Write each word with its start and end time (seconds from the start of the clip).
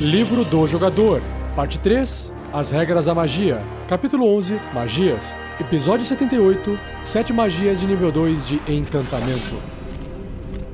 Livro 0.00 0.44
do 0.44 0.64
Jogador, 0.64 1.20
Parte 1.56 1.76
3 1.80 2.32
As 2.52 2.70
Regras 2.70 3.06
da 3.06 3.14
Magia, 3.16 3.60
Capítulo 3.88 4.32
11 4.32 4.60
Magias, 4.72 5.34
Episódio 5.60 6.06
78 6.06 6.78
Sete 7.04 7.32
Magias 7.32 7.80
de 7.80 7.86
nível 7.88 8.12
2 8.12 8.46
de 8.46 8.62
Encantamento. 8.68 9.56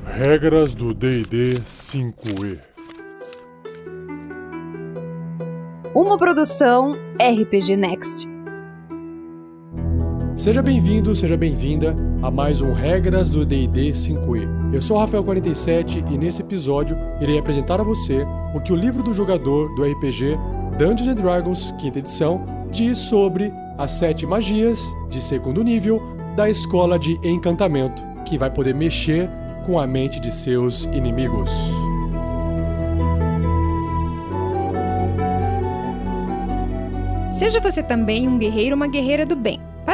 Regras 0.05 0.73
do 0.73 0.93
DD 0.93 1.59
5E. 1.91 2.59
Uma 5.95 6.19
produção 6.19 6.95
RPG 7.19 7.75
Next. 7.77 8.34
Seja 10.45 10.61
bem-vindo, 10.61 11.15
seja 11.15 11.35
bem-vinda 11.35 11.95
a 12.21 12.29
mais 12.29 12.61
um 12.61 12.71
Regras 12.71 13.31
do 13.31 13.43
D&D 13.43 13.93
5e. 13.93 14.75
Eu 14.75 14.79
sou 14.79 14.95
o 14.95 14.99
Rafael47 15.03 16.05
e 16.11 16.19
nesse 16.19 16.43
episódio 16.43 16.95
irei 17.19 17.39
apresentar 17.39 17.81
a 17.81 17.83
você 17.83 18.23
o 18.53 18.61
que 18.61 18.71
o 18.71 18.75
livro 18.75 19.01
do 19.01 19.11
jogador 19.11 19.73
do 19.73 19.83
RPG 19.83 20.37
Dungeons 20.77 21.07
and 21.07 21.15
Dragons, 21.15 21.73
quinta 21.79 21.97
edição, 21.97 22.45
diz 22.69 22.99
sobre 22.99 23.51
as 23.75 23.93
sete 23.93 24.27
magias 24.27 24.79
de 25.09 25.19
segundo 25.19 25.63
nível 25.63 25.99
da 26.35 26.47
escola 26.47 26.99
de 26.99 27.19
encantamento, 27.27 28.03
que 28.23 28.37
vai 28.37 28.51
poder 28.51 28.75
mexer 28.75 29.27
com 29.65 29.79
a 29.79 29.87
mente 29.87 30.19
de 30.19 30.29
seus 30.29 30.83
inimigos. 30.93 31.49
Seja 37.39 37.59
você 37.59 37.81
também 37.81 38.27
um 38.27 38.37
guerreiro 38.37 38.75
ou 38.75 38.75
uma 38.75 38.87
guerreira 38.87 39.25
do 39.25 39.35
bem. 39.35 39.64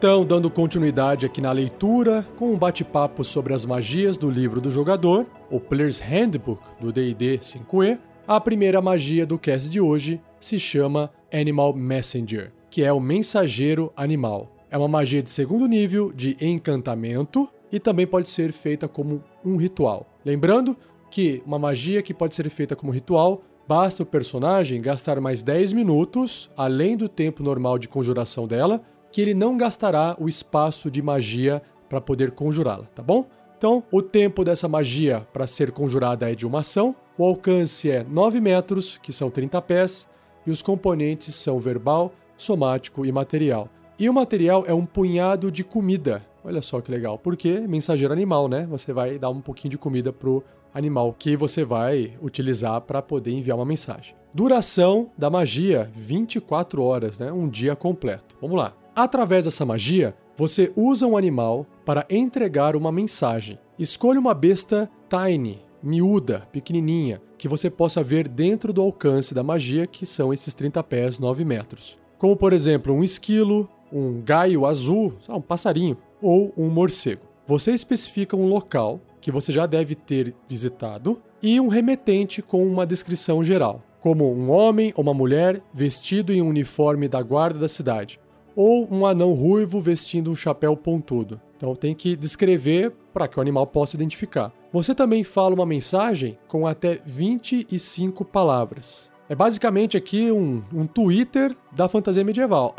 Então, 0.00 0.24
dando 0.24 0.50
continuidade 0.50 1.26
aqui 1.26 1.42
na 1.42 1.52
leitura, 1.52 2.26
com 2.38 2.54
um 2.54 2.56
bate-papo 2.56 3.22
sobre 3.22 3.52
as 3.52 3.66
magias 3.66 4.16
do 4.16 4.30
livro 4.30 4.58
do 4.58 4.70
jogador, 4.70 5.26
o 5.50 5.60
Player's 5.60 5.98
Handbook 5.98 6.62
do 6.80 6.90
D&D 6.90 7.36
5e, 7.36 7.98
a 8.26 8.40
primeira 8.40 8.80
magia 8.80 9.26
do 9.26 9.38
cast 9.38 9.68
de 9.68 9.78
hoje 9.78 10.18
se 10.40 10.58
chama 10.58 11.10
Animal 11.30 11.74
Messenger, 11.74 12.50
que 12.70 12.82
é 12.82 12.90
o 12.90 12.98
mensageiro 12.98 13.92
animal. 13.94 14.50
É 14.70 14.78
uma 14.78 14.88
magia 14.88 15.22
de 15.22 15.28
segundo 15.28 15.66
nível 15.66 16.10
de 16.10 16.34
encantamento 16.40 17.46
e 17.70 17.78
também 17.78 18.06
pode 18.06 18.30
ser 18.30 18.52
feita 18.52 18.88
como 18.88 19.22
um 19.44 19.56
ritual. 19.56 20.06
Lembrando 20.24 20.78
que 21.10 21.42
uma 21.44 21.58
magia 21.58 22.00
que 22.00 22.14
pode 22.14 22.34
ser 22.34 22.48
feita 22.48 22.74
como 22.74 22.90
ritual, 22.90 23.42
basta 23.68 24.02
o 24.02 24.06
personagem 24.06 24.80
gastar 24.80 25.20
mais 25.20 25.42
10 25.42 25.74
minutos, 25.74 26.50
além 26.56 26.96
do 26.96 27.06
tempo 27.06 27.42
normal 27.42 27.78
de 27.78 27.86
conjuração 27.86 28.48
dela, 28.48 28.82
que 29.12 29.20
ele 29.20 29.34
não 29.34 29.56
gastará 29.56 30.16
o 30.18 30.28
espaço 30.28 30.90
de 30.90 31.02
magia 31.02 31.62
para 31.88 32.00
poder 32.00 32.30
conjurá-la, 32.30 32.86
tá 32.86 33.02
bom? 33.02 33.26
Então, 33.58 33.82
o 33.92 34.00
tempo 34.00 34.42
dessa 34.42 34.68
magia 34.68 35.26
para 35.32 35.46
ser 35.46 35.70
conjurada 35.70 36.30
é 36.30 36.34
de 36.34 36.46
uma 36.46 36.60
ação, 36.60 36.94
o 37.18 37.24
alcance 37.24 37.90
é 37.90 38.02
9 38.02 38.40
metros, 38.40 38.96
que 38.96 39.12
são 39.12 39.30
30 39.30 39.60
pés, 39.60 40.08
e 40.46 40.50
os 40.50 40.62
componentes 40.62 41.34
são 41.34 41.60
verbal, 41.60 42.12
somático 42.36 43.04
e 43.04 43.12
material. 43.12 43.68
E 43.98 44.08
o 44.08 44.14
material 44.14 44.64
é 44.66 44.72
um 44.72 44.86
punhado 44.86 45.50
de 45.50 45.62
comida. 45.62 46.24
Olha 46.42 46.62
só 46.62 46.80
que 46.80 46.90
legal, 46.90 47.18
porque 47.18 47.60
mensageiro 47.60 48.14
animal, 48.14 48.48
né? 48.48 48.66
Você 48.70 48.94
vai 48.94 49.18
dar 49.18 49.28
um 49.28 49.42
pouquinho 49.42 49.72
de 49.72 49.76
comida 49.78 50.10
pro 50.10 50.42
animal 50.72 51.12
que 51.12 51.36
você 51.36 51.64
vai 51.64 52.16
utilizar 52.22 52.80
para 52.80 53.02
poder 53.02 53.32
enviar 53.32 53.58
uma 53.58 53.66
mensagem. 53.66 54.14
Duração 54.32 55.10
da 55.18 55.28
magia: 55.28 55.90
24 55.92 56.82
horas, 56.82 57.18
né? 57.18 57.30
Um 57.30 57.46
dia 57.46 57.76
completo. 57.76 58.36
Vamos 58.40 58.56
lá. 58.56 58.72
Através 59.02 59.46
dessa 59.46 59.64
magia, 59.64 60.14
você 60.36 60.70
usa 60.76 61.06
um 61.06 61.16
animal 61.16 61.66
para 61.86 62.04
entregar 62.10 62.76
uma 62.76 62.92
mensagem. 62.92 63.58
Escolha 63.78 64.20
uma 64.20 64.34
besta 64.34 64.90
tiny, 65.08 65.58
miúda, 65.82 66.46
pequenininha, 66.52 67.18
que 67.38 67.48
você 67.48 67.70
possa 67.70 68.04
ver 68.04 68.28
dentro 68.28 68.74
do 68.74 68.82
alcance 68.82 69.32
da 69.32 69.42
magia, 69.42 69.86
que 69.86 70.04
são 70.04 70.34
esses 70.34 70.52
30 70.52 70.82
pés, 70.82 71.18
9 71.18 71.46
metros. 71.46 71.98
Como, 72.18 72.36
por 72.36 72.52
exemplo, 72.52 72.92
um 72.92 73.02
esquilo, 73.02 73.66
um 73.90 74.20
gaio 74.20 74.66
azul, 74.66 75.14
um 75.30 75.40
passarinho, 75.40 75.96
ou 76.20 76.52
um 76.54 76.68
morcego. 76.68 77.22
Você 77.46 77.72
especifica 77.72 78.36
um 78.36 78.46
local 78.46 79.00
que 79.18 79.30
você 79.30 79.50
já 79.50 79.64
deve 79.64 79.94
ter 79.94 80.34
visitado 80.46 81.22
e 81.42 81.58
um 81.58 81.68
remetente 81.68 82.42
com 82.42 82.62
uma 82.66 82.84
descrição 82.84 83.42
geral, 83.42 83.82
como 83.98 84.30
um 84.30 84.50
homem 84.50 84.92
ou 84.94 85.02
uma 85.02 85.14
mulher 85.14 85.62
vestido 85.72 86.34
em 86.34 86.42
um 86.42 86.48
uniforme 86.48 87.08
da 87.08 87.22
guarda 87.22 87.58
da 87.58 87.66
cidade, 87.66 88.20
ou 88.62 88.86
um 88.90 89.06
anão 89.06 89.32
ruivo 89.32 89.80
vestindo 89.80 90.30
um 90.30 90.36
chapéu 90.36 90.76
pontudo. 90.76 91.40
Então 91.56 91.74
tem 91.74 91.94
que 91.94 92.14
descrever 92.14 92.92
para 93.10 93.26
que 93.26 93.38
o 93.38 93.40
animal 93.40 93.66
possa 93.66 93.96
identificar. 93.96 94.52
Você 94.70 94.94
também 94.94 95.24
fala 95.24 95.54
uma 95.54 95.64
mensagem 95.64 96.38
com 96.46 96.66
até 96.66 97.00
25 97.06 98.22
palavras. 98.22 99.10
É 99.30 99.34
basicamente 99.34 99.96
aqui 99.96 100.30
um, 100.30 100.62
um 100.74 100.86
Twitter 100.86 101.56
da 101.72 101.88
fantasia 101.88 102.22
medieval. 102.22 102.76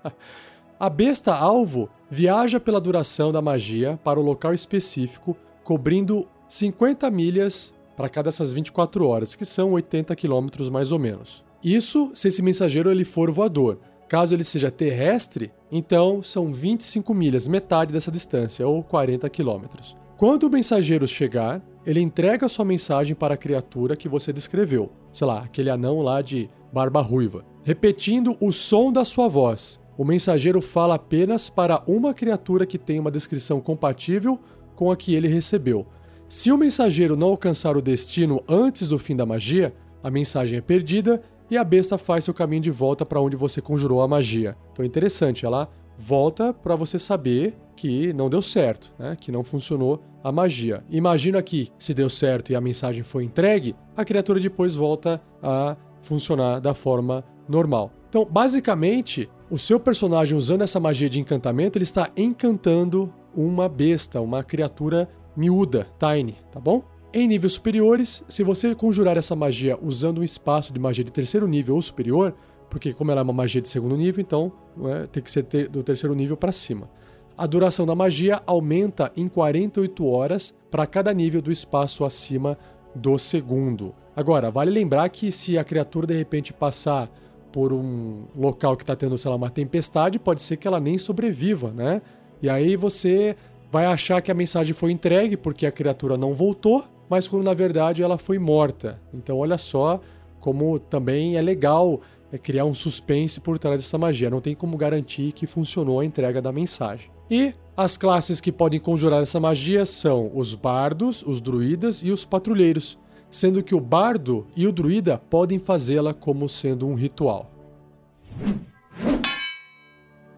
a 0.80 0.88
besta 0.88 1.34
alvo 1.34 1.90
viaja 2.08 2.58
pela 2.58 2.80
duração 2.80 3.30
da 3.30 3.42
magia 3.42 4.00
para 4.02 4.18
o 4.18 4.22
local 4.22 4.54
específico, 4.54 5.36
cobrindo 5.62 6.26
50 6.48 7.10
milhas 7.10 7.74
para 7.94 8.08
cada 8.08 8.30
dessas 8.30 8.54
24 8.54 9.06
horas, 9.06 9.36
que 9.36 9.44
são 9.44 9.72
80 9.72 10.16
quilômetros 10.16 10.70
mais 10.70 10.92
ou 10.92 10.98
menos. 10.98 11.44
Isso 11.62 12.10
se 12.14 12.28
esse 12.28 12.40
mensageiro 12.40 12.90
ele 12.90 13.04
for 13.04 13.30
voador. 13.30 13.78
Caso 14.08 14.34
ele 14.34 14.44
seja 14.44 14.70
terrestre, 14.70 15.50
então 15.70 16.22
são 16.22 16.52
25 16.52 17.14
milhas, 17.14 17.48
metade 17.48 17.92
dessa 17.92 18.10
distância, 18.10 18.66
ou 18.66 18.82
40 18.82 19.28
quilômetros. 19.30 19.96
Quando 20.16 20.44
o 20.44 20.50
mensageiro 20.50 21.08
chegar, 21.08 21.62
ele 21.84 22.00
entrega 22.00 22.48
sua 22.48 22.64
mensagem 22.64 23.14
para 23.14 23.34
a 23.34 23.38
criatura 23.38 23.96
que 23.96 24.08
você 24.08 24.32
descreveu, 24.32 24.90
sei 25.12 25.26
lá, 25.26 25.40
aquele 25.40 25.70
anão 25.70 26.00
lá 26.00 26.22
de 26.22 26.48
barba 26.72 27.00
ruiva, 27.00 27.44
repetindo 27.62 28.36
o 28.40 28.52
som 28.52 28.92
da 28.92 29.04
sua 29.04 29.28
voz. 29.28 29.80
O 29.96 30.04
mensageiro 30.04 30.60
fala 30.60 30.94
apenas 30.94 31.48
para 31.48 31.82
uma 31.86 32.12
criatura 32.12 32.66
que 32.66 32.78
tem 32.78 32.98
uma 32.98 33.10
descrição 33.10 33.60
compatível 33.60 34.38
com 34.74 34.90
a 34.90 34.96
que 34.96 35.14
ele 35.14 35.28
recebeu. 35.28 35.86
Se 36.28 36.50
o 36.50 36.58
mensageiro 36.58 37.16
não 37.16 37.28
alcançar 37.28 37.76
o 37.76 37.82
destino 37.82 38.42
antes 38.48 38.88
do 38.88 38.98
fim 38.98 39.14
da 39.14 39.26
magia, 39.26 39.74
a 40.02 40.10
mensagem 40.10 40.58
é 40.58 40.60
perdida 40.60 41.22
e 41.50 41.56
a 41.56 41.64
besta 41.64 41.98
faz 41.98 42.24
seu 42.24 42.34
caminho 42.34 42.62
de 42.62 42.70
volta 42.70 43.04
para 43.04 43.20
onde 43.20 43.36
você 43.36 43.60
conjurou 43.60 44.02
a 44.02 44.08
magia. 44.08 44.56
Então 44.72 44.84
é 44.84 44.86
interessante, 44.86 45.44
ela 45.44 45.68
volta 45.96 46.52
para 46.52 46.74
você 46.74 46.98
saber 46.98 47.56
que 47.76 48.12
não 48.12 48.30
deu 48.30 48.42
certo, 48.42 48.92
né? 48.98 49.16
que 49.18 49.32
não 49.32 49.44
funcionou 49.44 50.02
a 50.22 50.32
magia. 50.32 50.82
Imagina 50.88 51.42
que 51.42 51.68
se 51.78 51.92
deu 51.92 52.08
certo 52.08 52.50
e 52.50 52.56
a 52.56 52.60
mensagem 52.60 53.02
foi 53.02 53.24
entregue, 53.24 53.76
a 53.96 54.04
criatura 54.04 54.40
depois 54.40 54.74
volta 54.74 55.20
a 55.42 55.76
funcionar 56.00 56.60
da 56.60 56.74
forma 56.74 57.24
normal. 57.48 57.92
Então, 58.08 58.24
basicamente, 58.24 59.28
o 59.50 59.58
seu 59.58 59.78
personagem 59.78 60.36
usando 60.36 60.62
essa 60.62 60.78
magia 60.80 61.10
de 61.10 61.20
encantamento, 61.20 61.76
ele 61.76 61.84
está 61.84 62.10
encantando 62.16 63.12
uma 63.34 63.68
besta, 63.68 64.20
uma 64.20 64.42
criatura 64.42 65.08
miúda, 65.36 65.88
tiny, 65.98 66.36
tá 66.52 66.60
bom? 66.60 66.84
Em 67.16 67.28
níveis 67.28 67.52
superiores, 67.52 68.24
se 68.28 68.42
você 68.42 68.74
conjurar 68.74 69.16
essa 69.16 69.36
magia 69.36 69.78
usando 69.80 70.18
um 70.18 70.24
espaço 70.24 70.72
de 70.72 70.80
magia 70.80 71.04
de 71.04 71.12
terceiro 71.12 71.46
nível 71.46 71.76
ou 71.76 71.80
superior, 71.80 72.34
porque 72.68 72.92
como 72.92 73.12
ela 73.12 73.20
é 73.20 73.22
uma 73.22 73.32
magia 73.32 73.62
de 73.62 73.68
segundo 73.68 73.96
nível, 73.96 74.20
então 74.20 74.50
é, 74.86 75.06
tem 75.06 75.22
que 75.22 75.30
ser 75.30 75.44
ter, 75.44 75.68
do 75.68 75.80
terceiro 75.84 76.12
nível 76.12 76.36
para 76.36 76.50
cima. 76.50 76.90
A 77.38 77.46
duração 77.46 77.86
da 77.86 77.94
magia 77.94 78.42
aumenta 78.44 79.12
em 79.16 79.28
48 79.28 80.04
horas 80.04 80.52
para 80.72 80.88
cada 80.88 81.14
nível 81.14 81.40
do 81.40 81.52
espaço 81.52 82.04
acima 82.04 82.58
do 82.96 83.16
segundo. 83.16 83.94
Agora, 84.16 84.50
vale 84.50 84.72
lembrar 84.72 85.08
que 85.08 85.30
se 85.30 85.56
a 85.56 85.62
criatura 85.62 86.08
de 86.08 86.14
repente 86.14 86.52
passar 86.52 87.08
por 87.52 87.72
um 87.72 88.24
local 88.34 88.76
que 88.76 88.82
está 88.82 88.96
tendo, 88.96 89.16
sei 89.16 89.30
lá, 89.30 89.36
uma 89.36 89.50
tempestade, 89.50 90.18
pode 90.18 90.42
ser 90.42 90.56
que 90.56 90.66
ela 90.66 90.80
nem 90.80 90.98
sobreviva, 90.98 91.70
né? 91.70 92.02
E 92.42 92.50
aí 92.50 92.74
você 92.74 93.36
vai 93.70 93.86
achar 93.86 94.20
que 94.20 94.32
a 94.32 94.34
mensagem 94.34 94.74
foi 94.74 94.90
entregue 94.90 95.36
porque 95.36 95.64
a 95.64 95.70
criatura 95.70 96.16
não 96.16 96.34
voltou, 96.34 96.84
mas 97.08 97.28
quando 97.28 97.44
na 97.44 97.54
verdade 97.54 98.02
ela 98.02 98.18
foi 98.18 98.38
morta. 98.38 99.00
Então 99.12 99.38
olha 99.38 99.58
só 99.58 100.00
como 100.40 100.78
também 100.78 101.36
é 101.36 101.42
legal 101.42 102.00
é 102.30 102.38
criar 102.38 102.64
um 102.64 102.74
suspense 102.74 103.40
por 103.40 103.58
trás 103.58 103.80
dessa 103.80 103.96
magia. 103.96 104.28
Não 104.28 104.40
tem 104.40 104.54
como 104.54 104.76
garantir 104.76 105.32
que 105.32 105.46
funcionou 105.46 106.00
a 106.00 106.04
entrega 106.04 106.42
da 106.42 106.50
mensagem. 106.50 107.08
E 107.30 107.54
as 107.76 107.96
classes 107.96 108.40
que 108.40 108.50
podem 108.50 108.80
conjurar 108.80 109.22
essa 109.22 109.38
magia 109.38 109.86
são 109.86 110.30
os 110.34 110.54
bardos, 110.54 111.22
os 111.24 111.40
druidas 111.40 112.02
e 112.02 112.10
os 112.10 112.24
patrulheiros, 112.24 112.98
sendo 113.30 113.62
que 113.62 113.74
o 113.74 113.80
bardo 113.80 114.46
e 114.56 114.66
o 114.66 114.72
druida 114.72 115.16
podem 115.16 115.58
fazê-la 115.58 116.12
como 116.12 116.48
sendo 116.48 116.86
um 116.86 116.94
ritual. 116.94 117.50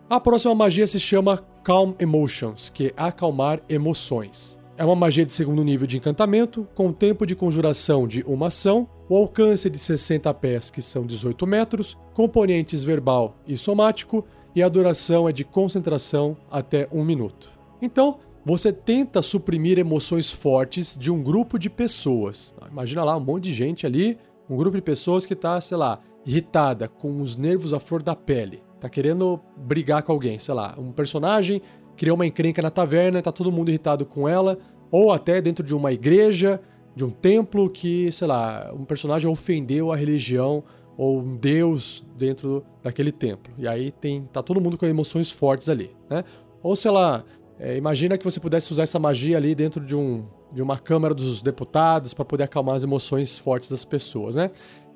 A 0.08 0.20
próxima 0.20 0.54
magia 0.54 0.86
se 0.86 1.00
chama 1.00 1.38
Calm 1.64 1.94
Emotions, 1.98 2.70
que 2.70 2.88
é 2.88 2.92
acalmar 2.96 3.60
emoções. 3.68 4.58
É 4.78 4.84
uma 4.84 4.94
magia 4.94 5.24
de 5.24 5.32
segundo 5.32 5.64
nível 5.64 5.86
de 5.86 5.96
encantamento, 5.96 6.68
com 6.74 6.92
tempo 6.92 7.26
de 7.26 7.34
conjuração 7.34 8.06
de 8.06 8.22
uma 8.26 8.48
ação, 8.48 8.86
o 9.08 9.16
alcance 9.16 9.70
de 9.70 9.78
60 9.78 10.32
pés, 10.34 10.70
que 10.70 10.82
são 10.82 11.06
18 11.06 11.46
metros, 11.46 11.96
componentes 12.12 12.82
verbal 12.82 13.38
e 13.46 13.56
somático, 13.56 14.22
e 14.54 14.62
a 14.62 14.68
duração 14.68 15.26
é 15.26 15.32
de 15.32 15.44
concentração 15.44 16.36
até 16.50 16.86
um 16.92 17.02
minuto. 17.02 17.50
Então, 17.80 18.18
você 18.44 18.70
tenta 18.70 19.22
suprimir 19.22 19.78
emoções 19.78 20.30
fortes 20.30 20.94
de 20.94 21.10
um 21.10 21.22
grupo 21.22 21.58
de 21.58 21.70
pessoas. 21.70 22.54
Imagina 22.70 23.02
lá 23.02 23.16
um 23.16 23.20
monte 23.20 23.44
de 23.44 23.54
gente 23.54 23.86
ali, 23.86 24.18
um 24.48 24.58
grupo 24.58 24.76
de 24.76 24.82
pessoas 24.82 25.24
que 25.24 25.32
está, 25.32 25.58
sei 25.58 25.78
lá, 25.78 26.00
irritada, 26.26 26.86
com 26.86 27.22
os 27.22 27.34
nervos 27.34 27.72
à 27.72 27.80
flor 27.80 28.02
da 28.02 28.14
pele, 28.14 28.62
tá 28.78 28.90
querendo 28.90 29.40
brigar 29.56 30.02
com 30.02 30.12
alguém, 30.12 30.38
sei 30.38 30.54
lá, 30.54 30.74
um 30.76 30.92
personagem 30.92 31.62
criou 31.96 32.14
uma 32.14 32.26
encrenca 32.26 32.62
na 32.62 32.70
taverna, 32.70 33.22
tá 33.22 33.32
todo 33.32 33.50
mundo 33.50 33.70
irritado 33.70 34.04
com 34.04 34.28
ela, 34.28 34.58
ou 34.90 35.10
até 35.10 35.40
dentro 35.40 35.64
de 35.64 35.74
uma 35.74 35.92
igreja, 35.92 36.60
de 36.94 37.04
um 37.04 37.10
templo 37.10 37.68
que, 37.68 38.10
sei 38.12 38.26
lá, 38.26 38.72
um 38.74 38.84
personagem 38.84 39.28
ofendeu 39.28 39.92
a 39.92 39.96
religião 39.96 40.62
ou 40.96 41.20
um 41.20 41.36
deus 41.36 42.04
dentro 42.16 42.64
daquele 42.82 43.12
templo. 43.12 43.52
E 43.58 43.68
aí 43.68 43.90
tem 43.90 44.22
tá 44.32 44.42
todo 44.42 44.60
mundo 44.60 44.78
com 44.78 44.86
emoções 44.86 45.30
fortes 45.30 45.68
ali, 45.68 45.94
né? 46.08 46.24
Ou 46.62 46.74
sei 46.74 46.90
lá, 46.90 47.22
é, 47.58 47.76
imagina 47.76 48.16
que 48.16 48.24
você 48.24 48.40
pudesse 48.40 48.72
usar 48.72 48.84
essa 48.84 48.98
magia 48.98 49.36
ali 49.36 49.54
dentro 49.54 49.84
de 49.84 49.94
um 49.94 50.24
de 50.52 50.62
uma 50.62 50.78
câmara 50.78 51.12
dos 51.12 51.42
deputados 51.42 52.14
para 52.14 52.24
poder 52.24 52.44
acalmar 52.44 52.76
as 52.76 52.82
emoções 52.82 53.36
fortes 53.36 53.68
das 53.68 53.84
pessoas, 53.84 54.36
né? 54.36 54.50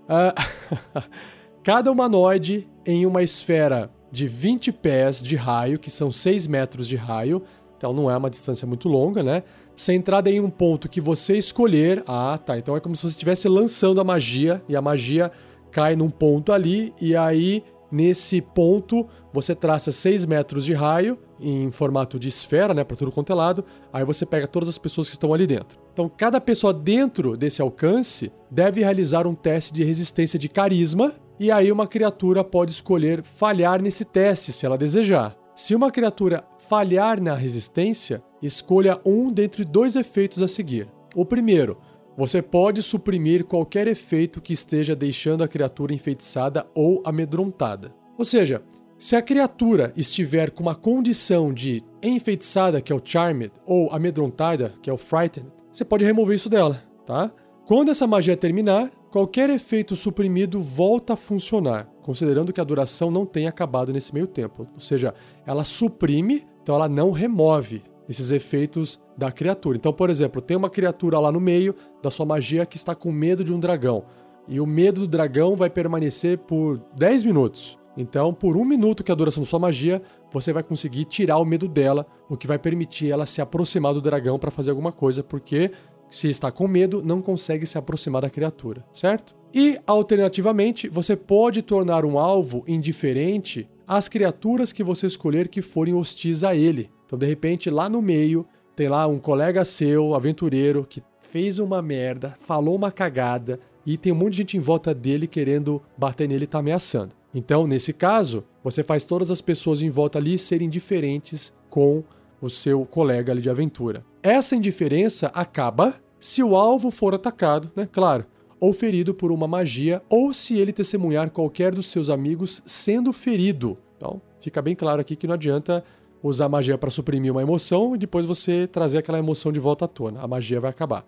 Uh, 0.05 1.03
cada 1.63 1.91
humanoide 1.91 2.69
em 2.87 3.05
uma 3.05 3.23
esfera 3.23 3.91
de 4.11 4.27
20 4.27 4.73
pés 4.73 5.23
de 5.23 5.37
raio, 5.37 5.79
que 5.79 5.91
são 5.91 6.11
6 6.11 6.47
metros 6.47 6.89
de 6.89 6.97
raio, 6.97 7.43
então 7.77 7.93
não 7.93 8.11
é 8.11 8.17
uma 8.17 8.29
distância 8.29 8.67
muito 8.67 8.89
longa, 8.89 9.23
né? 9.23 9.43
Centrada 9.75 10.31
em 10.31 10.41
um 10.41 10.51
ponto 10.51 10.89
que 10.89 11.01
você 11.01 11.39
escolher. 11.39 12.03
Ah, 12.07 12.39
tá. 12.39 12.59
Então 12.59 12.77
é 12.77 12.81
como 12.81 12.95
se 12.95 13.03
você 13.03 13.09
estivesse 13.09 13.49
lançando 13.49 14.01
a 14.01 14.05
magia 14.05 14.63
e 14.69 14.77
a 14.77 14.83
magia 14.83 15.33
cai 15.71 15.97
num 15.97 16.11
ponto 16.11 16.53
ali, 16.53 16.93
e 17.01 17.17
aí 17.17 17.63
nesse 17.91 18.41
ponto 18.41 19.07
você 19.33 19.55
traça 19.55 19.91
6 19.91 20.27
metros 20.27 20.65
de 20.65 20.75
raio 20.75 21.19
em 21.41 21.71
formato 21.71 22.19
de 22.19 22.29
esfera, 22.29 22.75
né, 22.75 22.85
para 22.85 22.97
tudo 22.97 23.11
quanto 23.11 23.33
é 23.33 23.35
lado. 23.35 23.65
Aí 23.93 24.05
você 24.05 24.27
pega 24.27 24.47
todas 24.47 24.69
as 24.69 24.79
pessoas 24.79 25.09
que 25.09 25.15
estão 25.15 25.33
ali 25.33 25.47
dentro. 25.47 25.79
Então, 25.93 26.09
cada 26.09 26.41
pessoa 26.41 26.73
dentro 26.73 27.37
desse 27.37 27.63
alcance 27.63 28.31
deve 28.51 28.81
realizar 28.81 29.27
um 29.27 29.35
teste 29.35 29.73
de 29.73 29.83
resistência 29.83 30.39
de 30.39 30.49
carisma 30.49 31.15
e 31.41 31.51
aí 31.51 31.73
uma 31.73 31.87
criatura 31.87 32.45
pode 32.45 32.71
escolher 32.71 33.23
falhar 33.23 33.81
nesse 33.81 34.05
teste 34.05 34.53
se 34.53 34.67
ela 34.67 34.77
desejar. 34.77 35.35
Se 35.57 35.75
uma 35.75 35.91
criatura 35.91 36.45
falhar 36.69 37.19
na 37.19 37.35
resistência, 37.35 38.23
escolha 38.43 39.01
um 39.07 39.33
dentre 39.33 39.65
dois 39.65 39.97
efeitos 39.97 40.43
a 40.43 40.47
seguir. 40.47 40.87
O 41.15 41.25
primeiro, 41.25 41.79
você 42.15 42.43
pode 42.43 42.83
suprimir 42.83 43.47
qualquer 43.47 43.89
efeito 43.89 44.39
que 44.39 44.53
esteja 44.53 44.95
deixando 44.95 45.43
a 45.43 45.49
criatura 45.49 45.95
enfeitiçada 45.95 46.67
ou 46.75 47.03
amedrontada. 47.07 47.95
Ou 48.19 48.25
seja, 48.27 48.63
se 48.99 49.17
a 49.17 49.23
criatura 49.23 49.95
estiver 49.97 50.51
com 50.51 50.63
uma 50.63 50.75
condição 50.75 51.55
de 51.55 51.83
enfeitiçada, 52.03 52.83
que 52.83 52.93
é 52.93 52.95
o 52.95 53.01
Charmed, 53.03 53.51
ou 53.65 53.91
amedrontada, 53.91 54.75
que 54.83 54.91
é 54.91 54.93
o 54.93 54.99
Frightened, 54.99 55.51
você 55.73 55.87
pode 55.87 56.05
remover 56.05 56.37
isso 56.37 56.51
dela, 56.51 56.83
tá? 57.07 57.33
Quando 57.65 57.91
essa 57.91 58.07
magia 58.07 58.37
terminar, 58.37 58.91
qualquer 59.11 59.51
efeito 59.51 59.97
suprimido 59.97 60.63
volta 60.63 61.15
a 61.15 61.17
funcionar, 61.17 61.89
considerando 62.03 62.53
que 62.53 62.61
a 62.61 62.65
duração 62.65 63.11
não 63.11 63.27
tenha 63.27 63.49
acabado 63.49 63.93
nesse 63.93 64.15
meio 64.15 64.27
tempo. 64.27 64.67
Ou 64.75 64.81
seja, 64.81 65.13
ela 65.45 65.65
suprime, 65.65 66.47
então 66.63 66.75
ela 66.75 66.89
não 66.89 67.11
remove 67.11 67.83
esses 68.09 68.31
efeitos 68.31 69.01
da 69.17 69.31
criatura. 69.31 69.77
Então, 69.77 69.93
por 69.93 70.11
exemplo, 70.11 70.41
tem 70.41 70.57
uma 70.57 70.71
criatura 70.71 71.19
lá 71.19 71.31
no 71.31 71.41
meio 71.41 71.75
da 72.03 72.11
sua 72.11 72.27
magia 72.27 72.67
que 72.67 72.77
está 72.77 72.95
com 72.95 73.13
medo 73.13 73.45
de 73.45 73.53
um 73.53 73.61
dragão. 73.61 74.05
E 74.49 74.61
o 74.61 74.67
medo 74.67 75.03
do 75.03 75.09
dragão 75.09 75.55
vai 75.55 75.71
permanecer 75.71 76.39
por 76.39 76.79
10 76.97 77.25
minutos. 77.25 77.79
Então, 77.97 78.33
por 78.33 78.57
um 78.57 78.65
minuto 78.65 79.05
que 79.05 79.11
é 79.11 79.15
a 79.15 79.17
duração 79.17 79.43
da 79.43 79.49
sua 79.49 79.59
magia, 79.59 80.01
você 80.33 80.53
vai 80.53 80.63
conseguir 80.63 81.05
tirar 81.05 81.39
o 81.39 81.45
medo 81.45 81.69
dela, 81.69 82.07
o 82.29 82.37
que 82.37 82.47
vai 82.47 82.59
permitir 82.59 83.11
ela 83.11 83.27
se 83.27 83.41
aproximar 83.41 83.93
do 83.93 84.01
dragão 84.01 84.39
para 84.39 84.51
fazer 84.51 84.71
alguma 84.71 84.93
coisa, 84.93 85.23
porque 85.23 85.73
se 86.11 86.29
está 86.29 86.51
com 86.51 86.67
medo, 86.67 87.03
não 87.03 87.23
consegue 87.23 87.67
se 87.67 87.79
aproximar 87.79 88.23
da 88.23 88.29
criatura, 88.29 88.85
certo? 88.93 89.37
E, 89.55 89.81
alternativamente, 89.87 90.89
você 90.89 91.17
pode 91.17 91.63
tornar 91.63 92.05
um 92.05 92.19
alvo 92.19 92.65
indiferente 92.67 93.69
às 93.87 94.09
criaturas 94.09 94.73
que 94.73 94.85
você 94.85 95.07
escolher 95.07 95.49
que 95.49 95.63
forem 95.63 95.95
hostis 95.95 96.45
a 96.45 96.55
ele. 96.55 96.91
Então, 97.07 97.19
de 97.19 97.27
repente, 97.27 97.71
lá 97.71 97.89
no 97.89 98.03
meio, 98.03 98.47
tem 98.77 98.89
lá 98.89 99.07
um 99.07 99.19
colega 99.19 99.65
seu, 99.65 100.15
aventureiro, 100.15 100.87
que 100.89 101.03
fez 101.31 101.59
uma 101.59 101.81
merda, 101.81 102.37
falou 102.41 102.75
uma 102.75 102.93
cagada, 102.93 103.59
e 103.85 103.97
tem 103.97 104.13
um 104.13 104.17
monte 104.17 104.33
de 104.33 104.39
gente 104.39 104.57
em 104.57 104.61
volta 104.61 104.95
dele 104.95 105.27
querendo 105.27 105.83
bater 105.97 106.29
nele 106.29 106.45
e 106.45 106.47
tá 106.47 106.59
ameaçando. 106.59 107.15
Então, 107.35 107.67
nesse 107.67 107.93
caso, 107.93 108.45
você 108.63 108.83
faz 108.83 109.05
todas 109.05 109.31
as 109.31 109.41
pessoas 109.41 109.81
em 109.83 109.91
volta 109.91 110.19
ali 110.19 110.37
serem 110.39 110.69
diferentes 110.69 111.53
com 111.69 112.03
o 112.41 112.49
seu 112.49 112.85
colega 112.85 113.33
ali 113.33 113.41
de 113.41 113.51
aventura. 113.51 114.05
Essa 114.23 114.55
indiferença 114.55 115.29
acaba 115.29 115.95
se 116.19 116.43
o 116.43 116.55
alvo 116.55 116.91
for 116.91 117.15
atacado, 117.15 117.71
né? 117.75 117.89
Claro, 117.91 118.27
ou 118.61 118.73
ferido 118.73 119.15
por 119.15 119.33
uma 119.33 119.49
magia, 119.49 120.03
ou 120.11 120.35
se 120.35 120.59
ele 120.59 120.73
testemunhar 120.73 121.31
qualquer 121.31 121.75
dos 121.75 121.91
seus 121.91 122.11
amigos 122.11 122.63
sendo 122.67 123.13
ferido. 123.13 123.79
Então, 123.97 124.21
fica 124.39 124.61
bem 124.61 124.75
claro 124.75 125.01
aqui 125.01 125.17
que 125.17 125.27
não 125.27 125.35
adianta 125.35 125.83
usar 126.23 126.51
magia 126.51 126.77
para 126.77 126.91
suprimir 126.91 127.33
uma 127.33 127.41
emoção 127.41 127.95
e 127.95 127.99
depois 127.99 128.27
você 128.27 128.67
trazer 128.67 128.99
aquela 128.99 129.19
emoção 129.19 129.51
de 129.51 129.59
volta 129.59 129.87
à 129.87 129.89
tona. 129.89 130.21
A 130.21 130.29
magia 130.29 130.61
vai 130.61 130.71
acabar. 130.71 131.07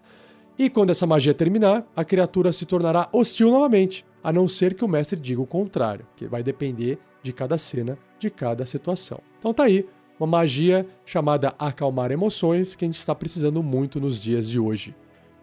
E 0.58 0.70
quando 0.70 0.90
essa 0.90 1.06
magia 1.06 1.34
terminar, 1.34 1.86
a 1.94 2.04
criatura 2.04 2.50
se 2.50 2.64
tornará 2.64 3.10
hostil 3.12 3.50
novamente, 3.50 4.06
a 4.24 4.32
não 4.32 4.48
ser 4.48 4.72
que 4.72 4.84
o 4.84 4.88
mestre 4.88 5.18
diga 5.18 5.40
o 5.42 5.46
contrário, 5.46 6.06
que 6.16 6.26
vai 6.26 6.42
depender 6.42 6.98
de 7.22 7.32
cada 7.32 7.58
cena, 7.58 7.98
de 8.18 8.30
cada 8.30 8.64
situação. 8.64 9.20
Então 9.38 9.52
tá 9.52 9.64
aí 9.64 9.86
uma 10.22 10.26
magia 10.26 10.86
chamada 11.04 11.52
Acalmar 11.58 12.12
Emoções 12.12 12.76
que 12.76 12.84
a 12.84 12.86
gente 12.88 12.98
está 12.98 13.12
precisando 13.12 13.60
muito 13.60 13.98
nos 13.98 14.22
dias 14.22 14.48
de 14.48 14.58
hoje. 14.58 14.94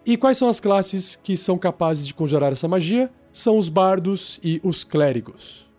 E 0.06 0.16
quais 0.16 0.38
são 0.38 0.48
as 0.48 0.58
classes 0.58 1.16
que 1.16 1.36
são 1.36 1.58
capazes 1.58 2.06
de 2.06 2.14
conjurar 2.14 2.50
essa 2.50 2.66
magia? 2.66 3.10
São 3.30 3.58
os 3.58 3.68
bardos 3.68 4.40
e 4.42 4.58
os 4.64 4.82
clérigos. 4.82 5.70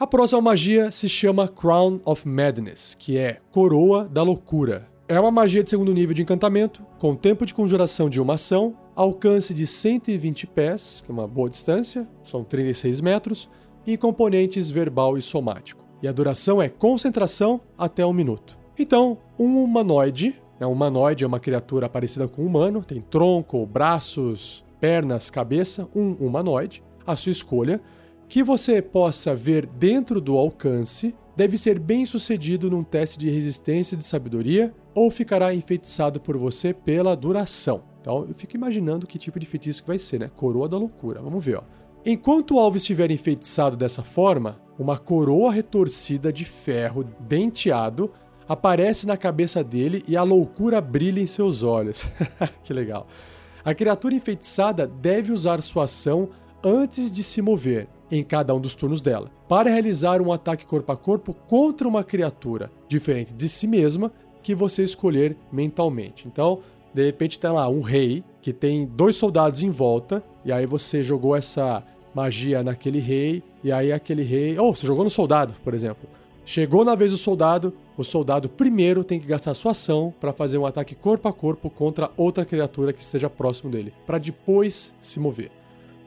A 0.00 0.06
próxima 0.06 0.40
magia 0.40 0.90
se 0.90 1.08
chama 1.08 1.46
Crown 1.46 2.00
of 2.04 2.26
Madness, 2.26 2.96
que 2.96 3.16
é 3.16 3.40
Coroa 3.52 4.08
da 4.08 4.24
Loucura. 4.24 4.88
É 5.06 5.18
uma 5.18 5.30
magia 5.30 5.62
de 5.62 5.70
segundo 5.70 5.94
nível 5.94 6.14
de 6.14 6.22
encantamento, 6.22 6.84
com 6.98 7.14
tempo 7.14 7.46
de 7.46 7.54
conjuração 7.54 8.10
de 8.10 8.20
uma 8.20 8.34
ação, 8.34 8.76
alcance 8.96 9.54
de 9.54 9.64
120 9.64 10.46
pés, 10.48 11.02
que 11.04 11.10
é 11.10 11.14
uma 11.14 11.26
boa 11.26 11.48
distância, 11.48 12.06
são 12.22 12.42
36 12.42 13.00
metros, 13.00 13.48
e 13.86 13.96
componentes 13.96 14.68
verbal 14.68 15.16
e 15.16 15.22
somático 15.22 15.77
e 16.02 16.08
a 16.08 16.12
duração 16.12 16.60
é 16.60 16.68
concentração 16.68 17.60
até 17.76 18.04
um 18.04 18.12
minuto. 18.12 18.58
Então, 18.78 19.18
um 19.38 19.62
humanoide, 19.62 20.40
né, 20.60 20.66
um 20.66 20.72
humanoide 20.72 21.24
é 21.24 21.26
uma 21.26 21.40
criatura 21.40 21.88
parecida 21.88 22.28
com 22.28 22.42
um 22.42 22.46
humano, 22.46 22.84
tem 22.84 23.00
tronco, 23.00 23.66
braços, 23.66 24.64
pernas, 24.80 25.30
cabeça, 25.30 25.88
um 25.94 26.12
humanoide, 26.12 26.82
a 27.06 27.16
sua 27.16 27.32
escolha, 27.32 27.80
que 28.28 28.42
você 28.42 28.82
possa 28.82 29.34
ver 29.34 29.66
dentro 29.66 30.20
do 30.20 30.36
alcance, 30.36 31.14
deve 31.34 31.56
ser 31.56 31.78
bem 31.78 32.04
sucedido 32.04 32.70
num 32.70 32.84
teste 32.84 33.18
de 33.18 33.30
resistência 33.30 33.96
de 33.96 34.04
sabedoria 34.04 34.74
ou 34.94 35.10
ficará 35.10 35.54
enfeitiçado 35.54 36.20
por 36.20 36.36
você 36.36 36.74
pela 36.74 37.16
duração. 37.16 37.82
Então, 38.00 38.26
eu 38.28 38.34
fico 38.34 38.56
imaginando 38.56 39.06
que 39.06 39.18
tipo 39.18 39.38
de 39.38 39.46
feitiço 39.46 39.82
que 39.82 39.88
vai 39.88 39.98
ser, 39.98 40.20
né? 40.20 40.30
Coroa 40.34 40.68
da 40.68 40.76
loucura. 40.76 41.20
Vamos 41.22 41.44
ver, 41.44 41.56
ó. 41.56 41.62
Enquanto 42.04 42.54
o 42.54 42.58
alvo 42.58 42.76
estiver 42.76 43.10
enfeitiçado 43.10 43.76
dessa 43.76 44.02
forma, 44.02 44.60
uma 44.78 44.96
coroa 44.96 45.50
retorcida 45.50 46.32
de 46.32 46.44
ferro 46.44 47.04
denteado 47.20 48.10
aparece 48.48 49.06
na 49.06 49.16
cabeça 49.16 49.62
dele 49.62 50.04
e 50.06 50.16
a 50.16 50.22
loucura 50.22 50.80
brilha 50.80 51.20
em 51.20 51.26
seus 51.26 51.62
olhos. 51.62 52.06
que 52.62 52.72
legal. 52.72 53.06
A 53.64 53.74
criatura 53.74 54.14
enfeitiçada 54.14 54.86
deve 54.86 55.32
usar 55.32 55.60
sua 55.62 55.84
ação 55.84 56.30
antes 56.62 57.12
de 57.12 57.22
se 57.22 57.42
mover 57.42 57.88
em 58.10 58.24
cada 58.24 58.54
um 58.54 58.60
dos 58.60 58.74
turnos 58.74 59.02
dela, 59.02 59.30
para 59.46 59.68
realizar 59.68 60.22
um 60.22 60.32
ataque 60.32 60.64
corpo 60.64 60.92
a 60.92 60.96
corpo 60.96 61.34
contra 61.34 61.86
uma 61.86 62.02
criatura 62.02 62.70
diferente 62.88 63.34
de 63.34 63.48
si 63.48 63.66
mesma 63.66 64.10
que 64.42 64.54
você 64.54 64.82
escolher 64.82 65.36
mentalmente. 65.52 66.26
Então, 66.26 66.60
de 66.94 67.04
repente 67.04 67.38
tem 67.38 67.50
lá 67.50 67.68
um 67.68 67.82
rei 67.82 68.24
que 68.40 68.52
tem 68.52 68.86
dois 68.86 69.16
soldados 69.16 69.62
em 69.62 69.70
volta 69.70 70.24
e 70.44 70.50
aí 70.50 70.64
você 70.64 71.02
jogou 71.02 71.36
essa 71.36 71.82
magia 72.14 72.62
naquele 72.62 72.98
rei, 72.98 73.42
e 73.62 73.70
aí 73.70 73.92
aquele 73.92 74.22
rei. 74.22 74.58
Ou 74.58 74.70
oh, 74.70 74.74
você 74.74 74.86
jogou 74.86 75.04
no 75.04 75.10
soldado, 75.10 75.54
por 75.62 75.74
exemplo. 75.74 76.08
Chegou 76.44 76.82
na 76.82 76.94
vez 76.94 77.12
do 77.12 77.18
soldado, 77.18 77.74
o 77.96 78.02
soldado 78.02 78.48
primeiro 78.48 79.04
tem 79.04 79.20
que 79.20 79.26
gastar 79.26 79.52
sua 79.52 79.72
ação 79.72 80.14
para 80.18 80.32
fazer 80.32 80.56
um 80.56 80.64
ataque 80.64 80.94
corpo 80.94 81.28
a 81.28 81.32
corpo 81.32 81.68
contra 81.68 82.10
outra 82.16 82.44
criatura 82.44 82.92
que 82.92 83.02
esteja 83.02 83.28
próximo 83.28 83.70
dele, 83.70 83.92
para 84.06 84.16
depois 84.16 84.94
se 84.98 85.20
mover. 85.20 85.50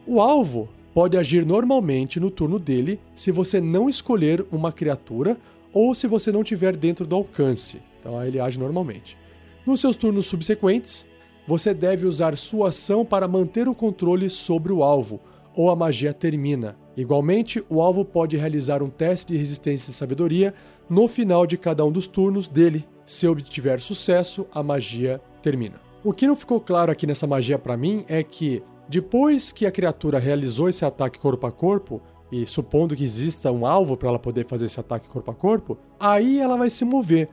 O 0.08 0.20
alvo 0.20 0.67
pode 0.96 1.15
agir 1.15 1.46
normalmente 1.46 2.20
no 2.20 2.31
turno 2.31 2.58
dele 2.58 3.00
se 3.13 3.31
você 3.31 3.62
não 3.62 3.88
escolher 3.88 4.43
uma 4.51 4.72
criatura 4.72 5.38
ou 5.72 5.93
se 5.93 6.08
você 6.08 6.31
não 6.31 6.43
tiver 6.43 6.75
dentro 6.75 7.05
do 7.05 7.15
alcance. 7.15 7.79
Então 8.00 8.17
aí 8.17 8.29
ele 8.29 8.39
age 8.39 8.60
normalmente. 8.60 9.15
Nos 9.63 9.79
seus 9.79 9.96
turnos 9.96 10.25
subsequentes, 10.25 11.05
você 11.48 11.74
deve 11.74 12.08
usar 12.08 12.38
sua 12.38 12.70
ação 12.70 13.05
para 13.05 13.27
manter 13.27 13.67
o 13.67 13.75
controle 13.75 14.29
sobre 14.29 14.74
o 14.74 14.84
alvo, 14.84 15.20
ou 15.55 15.70
a 15.70 15.75
magia 15.75 16.13
termina. 16.13 16.77
Igualmente, 16.96 17.63
o 17.70 17.81
alvo 17.81 18.03
pode 18.03 18.38
realizar 18.38 18.84
um 18.84 18.89
teste 18.89 19.34
de 19.34 19.39
resistência 19.39 19.91
e 19.91 19.93
sabedoria 19.93 20.53
no 20.89 21.08
final 21.08 21.48
de 21.48 21.58
cada 21.58 21.86
um 21.86 21.91
dos 21.91 22.08
turnos 22.08 22.50
dele. 22.50 22.88
Se 23.05 23.27
obtiver 23.27 23.79
sucesso, 23.79 24.46
a 24.53 24.62
magia 24.62 25.22
termina. 25.41 25.81
O 26.03 26.13
que 26.13 26.27
não 26.27 26.36
ficou 26.36 26.60
claro 26.60 26.91
aqui 26.91 27.05
nessa 27.05 27.27
magia 27.27 27.60
para 27.60 27.77
mim 27.77 28.03
é 28.08 28.24
que 28.24 28.63
depois 28.89 29.51
que 29.51 29.65
a 29.65 29.72
criatura 29.72 30.20
realizou 30.20 30.67
esse 30.67 30.84
ataque 30.84 31.20
corpo 31.20 31.48
a 31.48 31.51
corpo, 31.51 32.01
e 32.31 32.48
supondo 32.48 32.96
que 32.96 33.03
exista 33.03 33.51
um 33.51 33.65
alvo 33.65 33.98
para 33.98 34.10
ela 34.10 34.20
poder 34.20 34.46
fazer 34.46 34.65
esse 34.65 34.79
ataque 34.79 35.10
corpo 35.10 35.29
a 35.29 35.36
corpo, 35.36 35.77
aí 36.00 36.39
ela 36.39 36.55
vai 36.55 36.70
se 36.70 36.86
mover. 36.86 37.29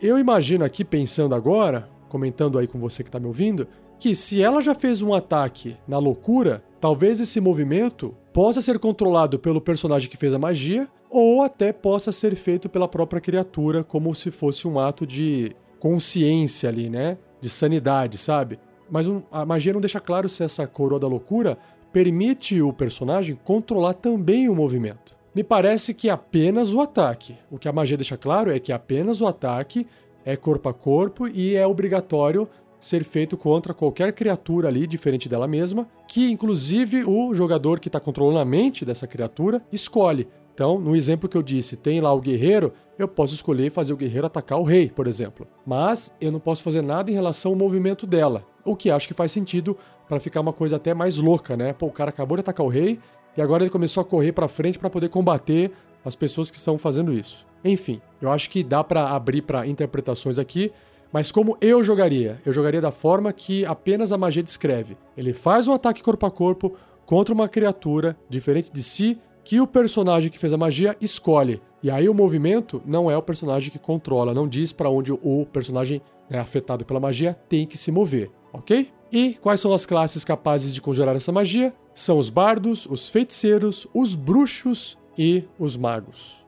Eu 0.00 0.18
imagino 0.18 0.64
aqui, 0.64 0.84
pensando 0.84 1.34
agora, 1.34 1.88
comentando 2.08 2.58
aí 2.58 2.66
com 2.66 2.78
você 2.78 3.02
que 3.04 3.08
está 3.08 3.20
me 3.20 3.26
ouvindo, 3.26 3.68
que 4.00 4.16
se 4.16 4.42
ela 4.42 4.60
já 4.60 4.74
fez 4.74 5.00
um 5.00 5.14
ataque 5.14 5.76
na 5.86 5.98
loucura, 5.98 6.64
talvez 6.82 7.20
esse 7.20 7.40
movimento 7.40 8.12
possa 8.32 8.60
ser 8.60 8.76
controlado 8.80 9.38
pelo 9.38 9.60
personagem 9.60 10.10
que 10.10 10.16
fez 10.16 10.34
a 10.34 10.38
magia, 10.38 10.88
ou 11.08 11.40
até 11.40 11.72
possa 11.72 12.10
ser 12.10 12.34
feito 12.34 12.68
pela 12.68 12.88
própria 12.88 13.20
criatura, 13.20 13.84
como 13.84 14.12
se 14.12 14.32
fosse 14.32 14.66
um 14.66 14.80
ato 14.80 15.06
de 15.06 15.54
consciência 15.78 16.68
ali, 16.68 16.90
né? 16.90 17.18
De 17.40 17.48
sanidade, 17.48 18.18
sabe? 18.18 18.58
Mas 18.90 19.06
a 19.30 19.46
magia 19.46 19.72
não 19.72 19.80
deixa 19.80 20.00
claro 20.00 20.28
se 20.28 20.42
essa 20.42 20.66
coroa 20.66 20.98
da 20.98 21.06
loucura 21.06 21.56
permite 21.92 22.60
o 22.60 22.72
personagem 22.72 23.38
controlar 23.44 23.94
também 23.94 24.48
o 24.48 24.54
movimento. 24.54 25.16
Me 25.32 25.44
parece 25.44 25.94
que 25.94 26.10
apenas 26.10 26.74
o 26.74 26.80
ataque. 26.80 27.36
O 27.48 27.58
que 27.58 27.68
a 27.68 27.72
magia 27.72 27.96
deixa 27.96 28.16
claro 28.16 28.50
é 28.50 28.58
que 28.58 28.72
apenas 28.72 29.20
o 29.20 29.26
ataque 29.28 29.86
é 30.24 30.34
corpo 30.34 30.68
a 30.68 30.74
corpo 30.74 31.28
e 31.28 31.54
é 31.54 31.64
obrigatório 31.64 32.48
ser 32.82 33.04
feito 33.04 33.36
contra 33.36 33.72
qualquer 33.72 34.12
criatura 34.12 34.66
ali 34.66 34.88
diferente 34.88 35.28
dela 35.28 35.46
mesma, 35.46 35.88
que 36.08 36.30
inclusive 36.30 37.04
o 37.04 37.32
jogador 37.32 37.78
que 37.78 37.88
está 37.88 38.00
controlando 38.00 38.40
a 38.40 38.44
mente 38.44 38.84
dessa 38.84 39.06
criatura 39.06 39.62
escolhe. 39.72 40.26
Então, 40.52 40.78
no 40.80 40.94
exemplo 40.96 41.28
que 41.28 41.36
eu 41.36 41.42
disse, 41.42 41.76
tem 41.76 42.00
lá 42.00 42.12
o 42.12 42.20
guerreiro, 42.20 42.72
eu 42.98 43.06
posso 43.06 43.34
escolher 43.34 43.70
fazer 43.70 43.92
o 43.92 43.96
guerreiro 43.96 44.26
atacar 44.26 44.58
o 44.58 44.64
rei, 44.64 44.90
por 44.90 45.06
exemplo. 45.06 45.46
Mas 45.64 46.12
eu 46.20 46.32
não 46.32 46.40
posso 46.40 46.62
fazer 46.62 46.82
nada 46.82 47.08
em 47.08 47.14
relação 47.14 47.52
ao 47.52 47.56
movimento 47.56 48.04
dela, 48.04 48.44
o 48.64 48.74
que 48.74 48.90
acho 48.90 49.06
que 49.06 49.14
faz 49.14 49.30
sentido 49.30 49.76
para 50.08 50.18
ficar 50.18 50.40
uma 50.40 50.52
coisa 50.52 50.76
até 50.76 50.92
mais 50.92 51.18
louca, 51.18 51.56
né? 51.56 51.72
Pô, 51.72 51.86
o 51.86 51.92
cara 51.92 52.10
acabou 52.10 52.36
de 52.36 52.40
atacar 52.40 52.66
o 52.66 52.68
rei 52.68 52.98
e 53.36 53.40
agora 53.40 53.62
ele 53.62 53.70
começou 53.70 54.00
a 54.00 54.04
correr 54.04 54.32
para 54.32 54.48
frente 54.48 54.78
para 54.78 54.90
poder 54.90 55.08
combater 55.08 55.70
as 56.04 56.16
pessoas 56.16 56.50
que 56.50 56.58
estão 56.58 56.76
fazendo 56.76 57.12
isso. 57.12 57.46
Enfim, 57.64 58.02
eu 58.20 58.30
acho 58.30 58.50
que 58.50 58.64
dá 58.64 58.82
para 58.82 59.10
abrir 59.10 59.42
para 59.42 59.66
interpretações 59.68 60.36
aqui, 60.38 60.72
mas 61.12 61.30
como 61.30 61.58
eu 61.60 61.84
jogaria? 61.84 62.40
Eu 62.44 62.52
jogaria 62.52 62.80
da 62.80 62.90
forma 62.90 63.32
que 63.32 63.64
apenas 63.66 64.12
a 64.12 64.18
magia 64.18 64.42
descreve. 64.42 64.96
Ele 65.16 65.34
faz 65.34 65.68
um 65.68 65.72
ataque 65.72 66.02
corpo 66.02 66.24
a 66.24 66.30
corpo 66.30 66.74
contra 67.04 67.34
uma 67.34 67.48
criatura 67.48 68.16
diferente 68.28 68.72
de 68.72 68.82
si 68.82 69.18
que 69.44 69.60
o 69.60 69.66
personagem 69.66 70.30
que 70.30 70.38
fez 70.38 70.52
a 70.52 70.56
magia 70.56 70.96
escolhe. 71.00 71.60
E 71.82 71.90
aí 71.90 72.08
o 72.08 72.14
movimento 72.14 72.80
não 72.86 73.10
é 73.10 73.16
o 73.16 73.22
personagem 73.22 73.70
que 73.70 73.78
controla, 73.78 74.32
não 74.32 74.48
diz 74.48 74.72
para 74.72 74.88
onde 74.88 75.12
o 75.12 75.46
personagem 75.52 76.00
né, 76.30 76.38
afetado 76.38 76.84
pela 76.84 77.00
magia 77.00 77.34
tem 77.48 77.66
que 77.66 77.76
se 77.76 77.90
mover, 77.90 78.30
ok? 78.52 78.88
E 79.10 79.34
quais 79.34 79.60
são 79.60 79.72
as 79.74 79.84
classes 79.84 80.24
capazes 80.24 80.72
de 80.72 80.80
conjurar 80.80 81.16
essa 81.16 81.32
magia? 81.32 81.74
São 81.94 82.18
os 82.18 82.30
bardos, 82.30 82.86
os 82.86 83.08
feiticeiros, 83.08 83.86
os 83.92 84.14
bruxos 84.14 84.96
e 85.18 85.44
os 85.58 85.76
magos. 85.76 86.42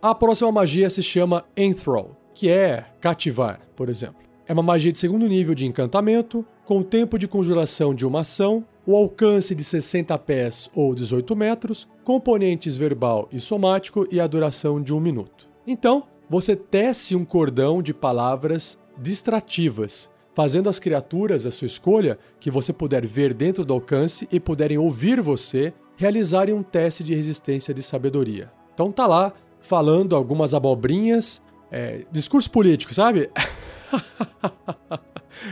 A 0.00 0.14
próxima 0.14 0.52
magia 0.52 0.88
se 0.88 1.02
chama 1.02 1.44
Enthrall, 1.56 2.16
que 2.32 2.48
é 2.48 2.84
cativar, 3.00 3.58
por 3.74 3.88
exemplo. 3.88 4.22
É 4.46 4.52
uma 4.52 4.62
magia 4.62 4.92
de 4.92 4.98
segundo 4.98 5.26
nível 5.26 5.56
de 5.56 5.66
encantamento, 5.66 6.46
com 6.64 6.84
tempo 6.84 7.18
de 7.18 7.26
conjuração 7.26 7.92
de 7.92 8.06
uma 8.06 8.20
ação, 8.20 8.64
o 8.86 8.94
alcance 8.94 9.56
de 9.56 9.64
60 9.64 10.16
pés 10.20 10.70
ou 10.72 10.94
18 10.94 11.34
metros, 11.34 11.88
componentes 12.04 12.76
verbal 12.76 13.28
e 13.32 13.40
somático 13.40 14.06
e 14.08 14.20
a 14.20 14.26
duração 14.28 14.80
de 14.80 14.94
um 14.94 15.00
minuto. 15.00 15.48
Então, 15.66 16.04
você 16.30 16.54
tece 16.54 17.16
um 17.16 17.24
cordão 17.24 17.82
de 17.82 17.92
palavras 17.92 18.78
distrativas, 18.96 20.08
fazendo 20.32 20.68
as 20.68 20.78
criaturas 20.78 21.44
a 21.44 21.50
sua 21.50 21.66
escolha, 21.66 22.16
que 22.38 22.52
você 22.52 22.72
puder 22.72 23.04
ver 23.04 23.34
dentro 23.34 23.64
do 23.64 23.74
alcance 23.74 24.28
e 24.30 24.38
puderem 24.38 24.78
ouvir 24.78 25.20
você, 25.20 25.72
realizarem 25.96 26.54
um 26.54 26.62
teste 26.62 27.02
de 27.02 27.16
resistência 27.16 27.74
de 27.74 27.82
sabedoria. 27.82 28.52
Então 28.72 28.92
tá 28.92 29.08
lá 29.08 29.32
falando 29.60 30.16
algumas 30.16 30.54
abobrinhas, 30.54 31.42
é, 31.70 32.04
discurso 32.10 32.50
político, 32.50 32.94
sabe? 32.94 33.30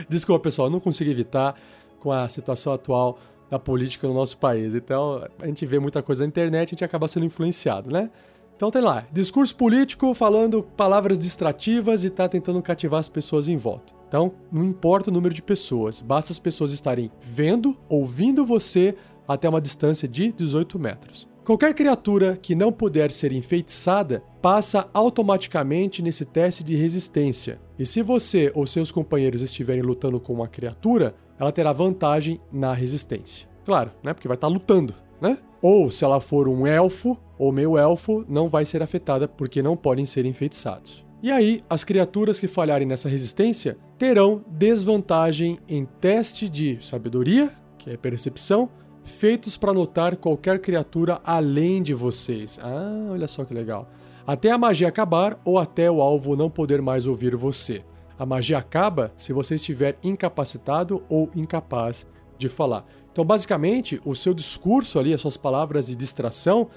Desculpa, 0.09 0.43
pessoal, 0.43 0.69
não 0.69 0.79
consigo 0.79 1.09
evitar 1.09 1.55
com 1.99 2.11
a 2.11 2.27
situação 2.27 2.73
atual 2.73 3.19
da 3.49 3.57
política 3.57 4.07
no 4.07 4.13
nosso 4.13 4.37
país. 4.37 4.75
Então, 4.75 5.25
a 5.39 5.47
gente 5.47 5.65
vê 5.65 5.79
muita 5.79 6.01
coisa 6.01 6.23
na 6.23 6.27
internet, 6.27 6.69
a 6.69 6.71
gente 6.71 6.83
acaba 6.83 7.07
sendo 7.07 7.25
influenciado, 7.25 7.91
né? 7.91 8.09
Então 8.57 8.71
tem 8.71 8.81
lá, 8.81 9.05
discurso 9.11 9.55
político 9.55 10.15
falando 10.15 10.63
palavras 10.63 11.19
distrativas 11.19 12.03
e 12.03 12.09
tá 12.09 12.27
tentando 12.27 12.59
cativar 12.59 12.99
as 12.99 13.07
pessoas 13.07 13.47
em 13.47 13.55
volta. 13.55 13.93
Então, 14.07 14.33
não 14.51 14.65
importa 14.65 15.11
o 15.11 15.13
número 15.13 15.31
de 15.31 15.43
pessoas, 15.43 16.01
basta 16.01 16.31
as 16.31 16.39
pessoas 16.39 16.71
estarem 16.71 17.11
vendo, 17.21 17.77
ouvindo 17.87 18.43
você 18.43 18.95
até 19.27 19.47
uma 19.47 19.61
distância 19.61 20.07
de 20.07 20.31
18 20.31 20.79
metros. 20.79 21.29
Qualquer 21.47 21.73
criatura 21.73 22.35
que 22.35 22.53
não 22.53 22.73
puder 22.73 23.09
ser 23.09 23.31
enfeitiçada 23.31 24.21
passa 24.41 24.89
automaticamente 24.93 26.01
nesse 26.01 26.25
teste 26.25 26.61
de 26.61 26.75
resistência. 26.75 27.57
E 27.79 27.85
se 27.85 28.01
você 28.01 28.51
ou 28.53 28.67
seus 28.67 28.91
companheiros 28.91 29.41
estiverem 29.41 29.81
lutando 29.81 30.19
com 30.19 30.33
uma 30.33 30.49
criatura, 30.49 31.15
ela 31.39 31.49
terá 31.49 31.71
vantagem 31.71 32.37
na 32.51 32.73
resistência. 32.73 33.47
Claro, 33.63 33.91
né? 34.03 34.13
Porque 34.13 34.27
vai 34.27 34.35
estar 34.35 34.49
lutando, 34.49 34.93
né? 35.21 35.37
Ou 35.61 35.89
se 35.89 36.03
ela 36.03 36.19
for 36.19 36.49
um 36.49 36.67
elfo 36.67 37.17
ou 37.39 37.49
meio 37.53 37.77
elfo, 37.77 38.25
não 38.27 38.49
vai 38.49 38.65
ser 38.65 38.83
afetada 38.83 39.25
porque 39.25 39.61
não 39.61 39.77
podem 39.77 40.05
ser 40.05 40.25
enfeitiçados. 40.25 41.05
E 41.23 41.31
aí, 41.31 41.61
as 41.69 41.85
criaturas 41.85 42.41
que 42.41 42.47
falharem 42.49 42.85
nessa 42.85 43.07
resistência 43.07 43.77
terão 43.97 44.43
desvantagem 44.49 45.59
em 45.65 45.85
teste 45.85 46.49
de 46.49 46.77
sabedoria, 46.85 47.49
que 47.77 47.89
é 47.89 47.95
percepção, 47.95 48.69
feitos 49.07 49.57
para 49.57 49.73
notar 49.73 50.17
qualquer 50.17 50.59
criatura 50.59 51.19
além 51.23 51.81
de 51.81 51.93
vocês. 51.93 52.59
Ah, 52.61 53.09
olha 53.11 53.27
só 53.27 53.43
que 53.43 53.53
legal. 53.53 53.89
Até 54.25 54.51
a 54.51 54.57
magia 54.57 54.89
acabar 54.89 55.39
ou 55.45 55.57
até 55.57 55.89
o 55.89 56.01
alvo 56.01 56.35
não 56.35 56.49
poder 56.49 56.81
mais 56.81 57.07
ouvir 57.07 57.35
você. 57.35 57.83
A 58.19 58.25
magia 58.25 58.57
acaba 58.57 59.13
se 59.15 59.31
você 59.31 59.55
estiver 59.55 59.97
incapacitado 60.03 61.03
ou 61.07 61.29
incapaz 61.35 62.05
de 62.37 62.49
falar. 62.49 62.85
Então, 63.11 63.23
basicamente, 63.23 64.01
o 64.05 64.13
seu 64.13 64.33
discurso 64.33 64.99
ali, 64.99 65.13
as 65.13 65.21
suas 65.21 65.37
palavras 65.37 65.87
de 65.87 65.95
distração, 65.95 66.67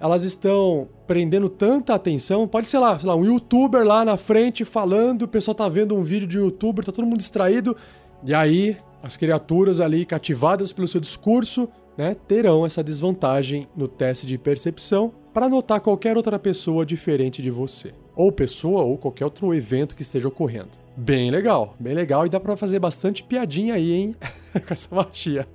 elas 0.00 0.24
estão 0.24 0.88
prendendo 1.06 1.48
tanta 1.48 1.94
atenção. 1.94 2.46
Pode 2.46 2.68
ser 2.68 2.78
lá, 2.78 2.98
sei 2.98 3.08
lá, 3.08 3.16
um 3.16 3.24
youtuber 3.24 3.86
lá 3.86 4.04
na 4.04 4.16
frente 4.16 4.64
falando, 4.64 5.22
o 5.22 5.28
pessoal 5.28 5.54
tá 5.54 5.68
vendo 5.68 5.94
um 5.96 6.02
vídeo 6.02 6.26
de 6.26 6.38
um 6.38 6.44
youtuber, 6.44 6.84
tá 6.84 6.92
todo 6.92 7.06
mundo 7.06 7.18
distraído, 7.18 7.76
e 8.24 8.34
aí 8.34 8.76
as 9.02 9.16
criaturas 9.16 9.80
ali 9.80 10.04
cativadas 10.04 10.72
pelo 10.72 10.88
seu 10.88 11.00
discurso, 11.00 11.68
né, 11.96 12.14
terão 12.14 12.66
essa 12.66 12.82
desvantagem 12.82 13.68
no 13.76 13.88
teste 13.88 14.26
de 14.26 14.36
percepção 14.36 15.12
para 15.32 15.48
notar 15.48 15.80
qualquer 15.80 16.16
outra 16.16 16.38
pessoa 16.38 16.84
diferente 16.84 17.40
de 17.40 17.50
você, 17.50 17.94
ou 18.14 18.32
pessoa 18.32 18.82
ou 18.82 18.98
qualquer 18.98 19.24
outro 19.24 19.52
evento 19.54 19.94
que 19.94 20.02
esteja 20.02 20.28
ocorrendo. 20.28 20.70
Bem 20.96 21.30
legal, 21.30 21.74
bem 21.78 21.94
legal 21.94 22.26
e 22.26 22.30
dá 22.30 22.40
para 22.40 22.56
fazer 22.56 22.78
bastante 22.78 23.22
piadinha 23.22 23.74
aí, 23.74 23.92
hein, 23.92 24.16
com 24.66 24.72
essa 24.72 24.94
magia. 24.94 25.46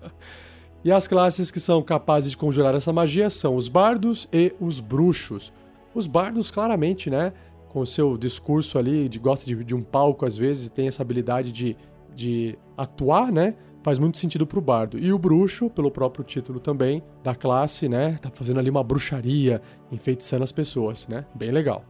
e 0.84 0.90
as 0.90 1.06
classes 1.06 1.50
que 1.50 1.60
são 1.60 1.82
capazes 1.82 2.30
de 2.30 2.36
conjurar 2.36 2.74
essa 2.74 2.92
magia 2.92 3.28
são 3.28 3.56
os 3.56 3.68
bardos 3.68 4.26
e 4.32 4.54
os 4.58 4.80
bruxos. 4.80 5.52
Os 5.94 6.06
bardos, 6.06 6.50
claramente, 6.50 7.10
né, 7.10 7.32
com 7.68 7.80
o 7.80 7.86
seu 7.86 8.16
discurso 8.16 8.78
ali, 8.78 9.08
de, 9.08 9.18
gosta 9.18 9.46
de, 9.46 9.62
de 9.62 9.74
um 9.74 9.82
palco 9.82 10.24
às 10.24 10.36
vezes, 10.36 10.70
tem 10.70 10.88
essa 10.88 11.02
habilidade 11.02 11.52
de 11.52 11.76
de 12.14 12.58
atuar, 12.76 13.30
né? 13.32 13.54
Faz 13.82 13.98
muito 13.98 14.18
sentido 14.18 14.46
pro 14.46 14.60
bardo. 14.60 14.98
E 14.98 15.12
o 15.12 15.18
bruxo, 15.18 15.70
pelo 15.70 15.90
próprio 15.90 16.22
título 16.24 16.60
também 16.60 17.02
da 17.22 17.34
classe, 17.34 17.88
né? 17.88 18.18
Tá 18.20 18.30
fazendo 18.32 18.60
ali 18.60 18.68
uma 18.68 18.84
bruxaria, 18.84 19.62
enfeitiçando 19.90 20.44
as 20.44 20.52
pessoas, 20.52 21.08
né? 21.08 21.24
Bem 21.34 21.50
legal. 21.50 21.84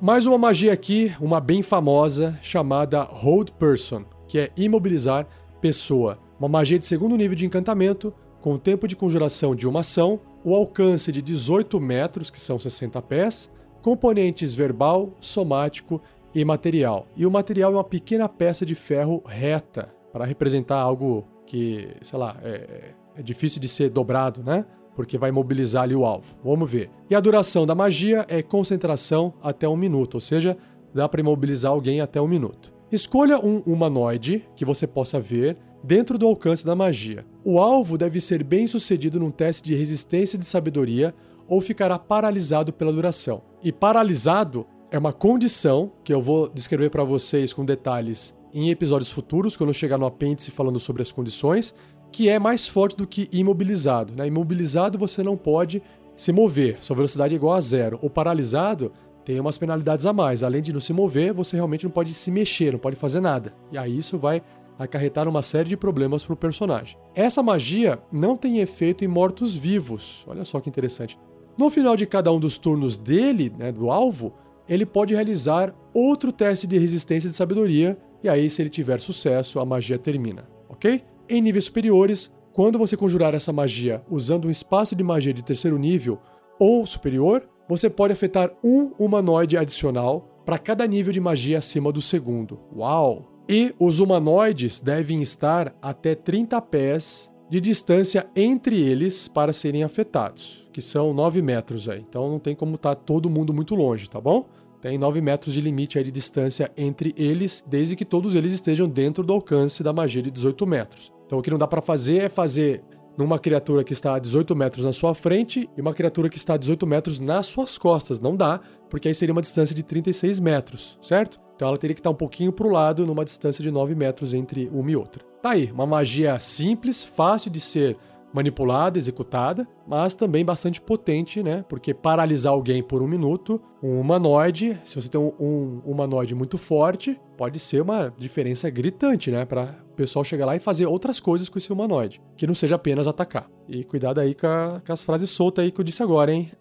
Mais 0.00 0.24
uma 0.24 0.38
magia 0.38 0.72
aqui, 0.72 1.14
uma 1.20 1.40
bem 1.40 1.62
famosa, 1.62 2.38
chamada 2.40 3.02
Hold 3.02 3.50
Person, 3.52 4.04
que 4.26 4.38
é 4.38 4.50
imobilizar 4.56 5.26
pessoa. 5.60 6.18
Uma 6.38 6.48
magia 6.48 6.78
de 6.78 6.86
segundo 6.86 7.16
nível 7.16 7.36
de 7.36 7.44
encantamento, 7.44 8.12
com 8.40 8.54
o 8.54 8.58
tempo 8.58 8.88
de 8.88 8.96
conjuração 8.96 9.54
de 9.54 9.68
uma 9.68 9.80
ação, 9.80 10.18
o 10.42 10.54
alcance 10.54 11.12
de 11.12 11.20
18 11.20 11.78
metros, 11.78 12.30
que 12.30 12.40
são 12.40 12.58
60 12.58 13.00
pés, 13.02 13.50
componentes 13.82 14.54
verbal, 14.54 15.12
somático 15.20 16.00
e 16.34 16.44
material. 16.44 17.06
E 17.16 17.26
o 17.26 17.30
material 17.30 17.72
é 17.72 17.76
uma 17.76 17.84
pequena 17.84 18.28
peça 18.28 18.64
de 18.64 18.74
ferro 18.74 19.22
reta. 19.26 19.94
para 20.12 20.24
representar 20.24 20.78
algo 20.78 21.24
que, 21.46 21.88
sei 22.02 22.18
lá, 22.18 22.36
é, 22.42 22.94
é 23.16 23.22
difícil 23.22 23.60
de 23.60 23.68
ser 23.68 23.90
dobrado, 23.90 24.42
né? 24.42 24.64
Porque 24.96 25.16
vai 25.16 25.30
mobilizar 25.30 25.84
ali 25.84 25.94
o 25.94 26.04
alvo. 26.04 26.34
Vamos 26.44 26.70
ver. 26.70 26.90
E 27.08 27.14
a 27.14 27.20
duração 27.20 27.64
da 27.64 27.74
magia 27.74 28.26
é 28.28 28.42
concentração 28.42 29.32
até 29.42 29.68
um 29.68 29.76
minuto, 29.76 30.14
ou 30.14 30.20
seja, 30.20 30.56
dá 30.92 31.08
para 31.08 31.20
imobilizar 31.20 31.70
alguém 31.70 32.00
até 32.00 32.20
um 32.20 32.26
minuto. 32.26 32.72
Escolha 32.90 33.38
um 33.38 33.60
humanoide 33.60 34.44
que 34.56 34.64
você 34.64 34.86
possa 34.86 35.20
ver 35.20 35.56
dentro 35.82 36.18
do 36.18 36.26
alcance 36.26 36.66
da 36.66 36.74
magia. 36.74 37.24
O 37.44 37.58
alvo 37.60 37.96
deve 37.96 38.20
ser 38.20 38.42
bem 38.42 38.66
sucedido 38.66 39.20
num 39.20 39.30
teste 39.30 39.62
de 39.62 39.74
resistência 39.74 40.38
de 40.38 40.44
sabedoria 40.44 41.14
ou 41.48 41.60
ficará 41.60 41.98
paralisado 41.98 42.72
pela 42.72 42.92
duração. 42.92 43.42
E 43.62 43.72
paralisado 43.72 44.66
é 44.90 44.98
uma 44.98 45.12
condição 45.12 45.92
que 46.02 46.12
eu 46.12 46.20
vou 46.20 46.48
descrever 46.48 46.90
para 46.90 47.04
vocês 47.04 47.52
com 47.52 47.64
detalhes 47.64 48.34
em 48.52 48.70
episódios 48.70 49.10
futuros, 49.10 49.56
quando 49.56 49.70
eu 49.70 49.74
chegar 49.74 49.96
no 49.96 50.06
apêndice 50.06 50.50
falando 50.50 50.80
sobre 50.80 51.02
as 51.02 51.12
condições, 51.12 51.72
que 52.10 52.28
é 52.28 52.38
mais 52.38 52.66
forte 52.66 52.96
do 52.96 53.06
que 53.06 53.28
imobilizado. 53.30 54.12
Né? 54.12 54.26
Imobilizado 54.26 54.98
você 54.98 55.22
não 55.22 55.36
pode 55.36 55.80
se 56.16 56.32
mover, 56.32 56.78
sua 56.82 56.96
velocidade 56.96 57.34
é 57.34 57.36
igual 57.36 57.54
a 57.54 57.60
zero. 57.60 57.98
O 58.02 58.10
paralisado 58.10 58.92
tem 59.24 59.38
umas 59.38 59.56
penalidades 59.56 60.04
a 60.04 60.12
mais. 60.12 60.42
Além 60.42 60.60
de 60.60 60.72
não 60.72 60.80
se 60.80 60.92
mover, 60.92 61.32
você 61.32 61.54
realmente 61.54 61.84
não 61.84 61.90
pode 61.92 62.12
se 62.12 62.30
mexer, 62.30 62.72
não 62.72 62.78
pode 62.80 62.96
fazer 62.96 63.20
nada. 63.20 63.54
E 63.70 63.78
aí 63.78 63.96
isso 63.96 64.18
vai 64.18 64.42
acarretar 64.76 65.28
uma 65.28 65.42
série 65.42 65.68
de 65.68 65.76
problemas 65.76 66.24
para 66.24 66.34
o 66.34 66.36
personagem. 66.36 66.98
Essa 67.14 67.42
magia 67.42 68.00
não 68.10 68.36
tem 68.36 68.58
efeito 68.58 69.04
em 69.04 69.08
mortos-vivos. 69.08 70.24
Olha 70.26 70.44
só 70.44 70.58
que 70.58 70.68
interessante. 70.68 71.16
No 71.56 71.70
final 71.70 71.94
de 71.94 72.06
cada 72.06 72.32
um 72.32 72.40
dos 72.40 72.58
turnos 72.58 72.98
dele, 72.98 73.52
né, 73.56 73.70
do 73.70 73.90
alvo, 73.90 74.34
ele 74.70 74.86
pode 74.86 75.12
realizar 75.12 75.74
outro 75.92 76.30
teste 76.30 76.64
de 76.64 76.78
resistência 76.78 77.28
de 77.28 77.34
sabedoria, 77.34 77.98
e 78.22 78.28
aí, 78.28 78.48
se 78.48 78.62
ele 78.62 78.70
tiver 78.70 79.00
sucesso, 79.00 79.58
a 79.58 79.64
magia 79.66 79.98
termina, 79.98 80.48
ok? 80.68 81.02
Em 81.28 81.42
níveis 81.42 81.64
superiores, 81.64 82.30
quando 82.52 82.78
você 82.78 82.96
conjurar 82.96 83.34
essa 83.34 83.52
magia 83.52 84.02
usando 84.08 84.46
um 84.46 84.50
espaço 84.50 84.94
de 84.94 85.02
magia 85.02 85.34
de 85.34 85.42
terceiro 85.42 85.76
nível 85.76 86.20
ou 86.58 86.86
superior, 86.86 87.48
você 87.68 87.90
pode 87.90 88.12
afetar 88.12 88.52
um 88.62 88.92
humanoide 88.98 89.56
adicional 89.56 90.42
para 90.44 90.58
cada 90.58 90.86
nível 90.86 91.12
de 91.12 91.20
magia 91.20 91.58
acima 91.58 91.90
do 91.90 92.00
segundo. 92.00 92.60
Uau! 92.76 93.44
E 93.48 93.74
os 93.78 93.98
humanoides 93.98 94.80
devem 94.80 95.20
estar 95.22 95.74
até 95.82 96.14
30 96.14 96.60
pés 96.62 97.32
de 97.48 97.60
distância 97.60 98.30
entre 98.36 98.80
eles 98.80 99.26
para 99.26 99.52
serem 99.52 99.82
afetados, 99.82 100.68
que 100.72 100.80
são 100.80 101.12
9 101.12 101.42
metros 101.42 101.88
aí. 101.88 102.04
Então 102.08 102.30
não 102.30 102.38
tem 102.38 102.54
como 102.54 102.76
estar 102.76 102.94
tá 102.94 103.02
todo 103.02 103.28
mundo 103.28 103.52
muito 103.52 103.74
longe, 103.74 104.08
tá 104.08 104.20
bom? 104.20 104.46
Tem 104.80 104.96
9 104.96 105.20
metros 105.20 105.52
de 105.52 105.60
limite 105.60 106.02
de 106.02 106.10
distância 106.10 106.70
entre 106.76 107.14
eles, 107.16 107.62
desde 107.66 107.94
que 107.94 108.04
todos 108.04 108.34
eles 108.34 108.52
estejam 108.52 108.88
dentro 108.88 109.22
do 109.22 109.32
alcance 109.32 109.82
da 109.82 109.92
magia 109.92 110.22
de 110.22 110.30
18 110.30 110.66
metros. 110.66 111.12
Então 111.26 111.38
o 111.38 111.42
que 111.42 111.50
não 111.50 111.58
dá 111.58 111.66
para 111.66 111.82
fazer 111.82 112.18
é 112.18 112.28
fazer 112.28 112.82
numa 113.16 113.38
criatura 113.38 113.84
que 113.84 113.92
está 113.92 114.14
a 114.14 114.18
18 114.18 114.56
metros 114.56 114.84
na 114.84 114.92
sua 114.92 115.14
frente 115.14 115.68
e 115.76 115.80
uma 115.80 115.92
criatura 115.92 116.28
que 116.28 116.38
está 116.38 116.54
a 116.54 116.56
18 116.56 116.86
metros 116.86 117.20
nas 117.20 117.46
suas 117.46 117.76
costas. 117.76 118.18
Não 118.20 118.34
dá, 118.34 118.60
porque 118.88 119.08
aí 119.08 119.14
seria 119.14 119.32
uma 119.32 119.42
distância 119.42 119.74
de 119.74 119.82
36 119.82 120.40
metros, 120.40 120.98
certo? 121.02 121.38
Então 121.54 121.68
ela 121.68 121.76
teria 121.76 121.94
que 121.94 122.00
estar 122.00 122.08
um 122.10 122.14
pouquinho 122.14 122.50
para 122.50 122.66
o 122.66 122.70
lado, 122.70 123.04
numa 123.04 123.24
distância 123.24 123.62
de 123.62 123.70
9 123.70 123.94
metros 123.94 124.32
entre 124.32 124.70
uma 124.72 124.90
e 124.90 124.96
outra. 124.96 125.22
Tá 125.42 125.50
aí, 125.50 125.70
uma 125.70 125.86
magia 125.86 126.40
simples, 126.40 127.04
fácil 127.04 127.50
de 127.50 127.60
ser 127.60 127.98
manipulada, 128.32 128.98
executada, 128.98 129.66
mas 129.86 130.14
também 130.14 130.44
bastante 130.44 130.80
potente, 130.80 131.42
né? 131.42 131.64
Porque 131.68 131.92
paralisar 131.92 132.52
alguém 132.52 132.82
por 132.82 133.02
um 133.02 133.06
minuto, 133.06 133.60
um 133.82 134.00
humanoide, 134.00 134.80
se 134.84 135.00
você 135.00 135.08
tem 135.08 135.20
um, 135.20 135.32
um 135.38 135.80
humanoide 135.84 136.34
muito 136.34 136.56
forte, 136.56 137.20
pode 137.36 137.58
ser 137.58 137.82
uma 137.82 138.12
diferença 138.16 138.70
gritante, 138.70 139.30
né? 139.30 139.44
Para 139.44 139.76
o 139.90 139.94
pessoal 139.94 140.24
chegar 140.24 140.46
lá 140.46 140.56
e 140.56 140.60
fazer 140.60 140.86
outras 140.86 141.18
coisas 141.18 141.48
com 141.48 141.58
esse 141.58 141.72
humanoide, 141.72 142.20
que 142.36 142.46
não 142.46 142.54
seja 142.54 142.76
apenas 142.76 143.06
atacar. 143.06 143.48
E 143.68 143.84
cuidado 143.84 144.20
aí 144.20 144.34
com, 144.34 144.46
a, 144.46 144.80
com 144.84 144.92
as 144.92 145.02
frases 145.02 145.30
soltas 145.30 145.64
aí 145.64 145.70
que 145.70 145.80
eu 145.80 145.84
disse 145.84 146.02
agora, 146.02 146.32
hein? 146.32 146.50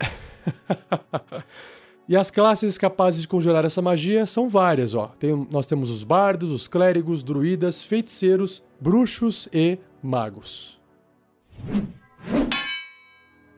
E 2.10 2.18
as 2.18 2.32
classes 2.32 2.76
capazes 2.76 3.22
de 3.22 3.28
conjurar 3.28 3.64
essa 3.64 3.84
magia 3.84 4.26
são 4.26 4.50
várias, 4.50 4.96
ó. 4.96 5.14
Tem, 5.20 5.48
nós 5.52 5.68
temos 5.68 5.92
os 5.92 6.04
bardos, 6.04 6.52
os 6.52 6.68
clérigos, 6.68 7.22
druidas, 7.22 7.84
feiticeiros, 7.84 8.64
bruxos 8.82 9.48
e 9.54 9.78
magos. 10.02 10.79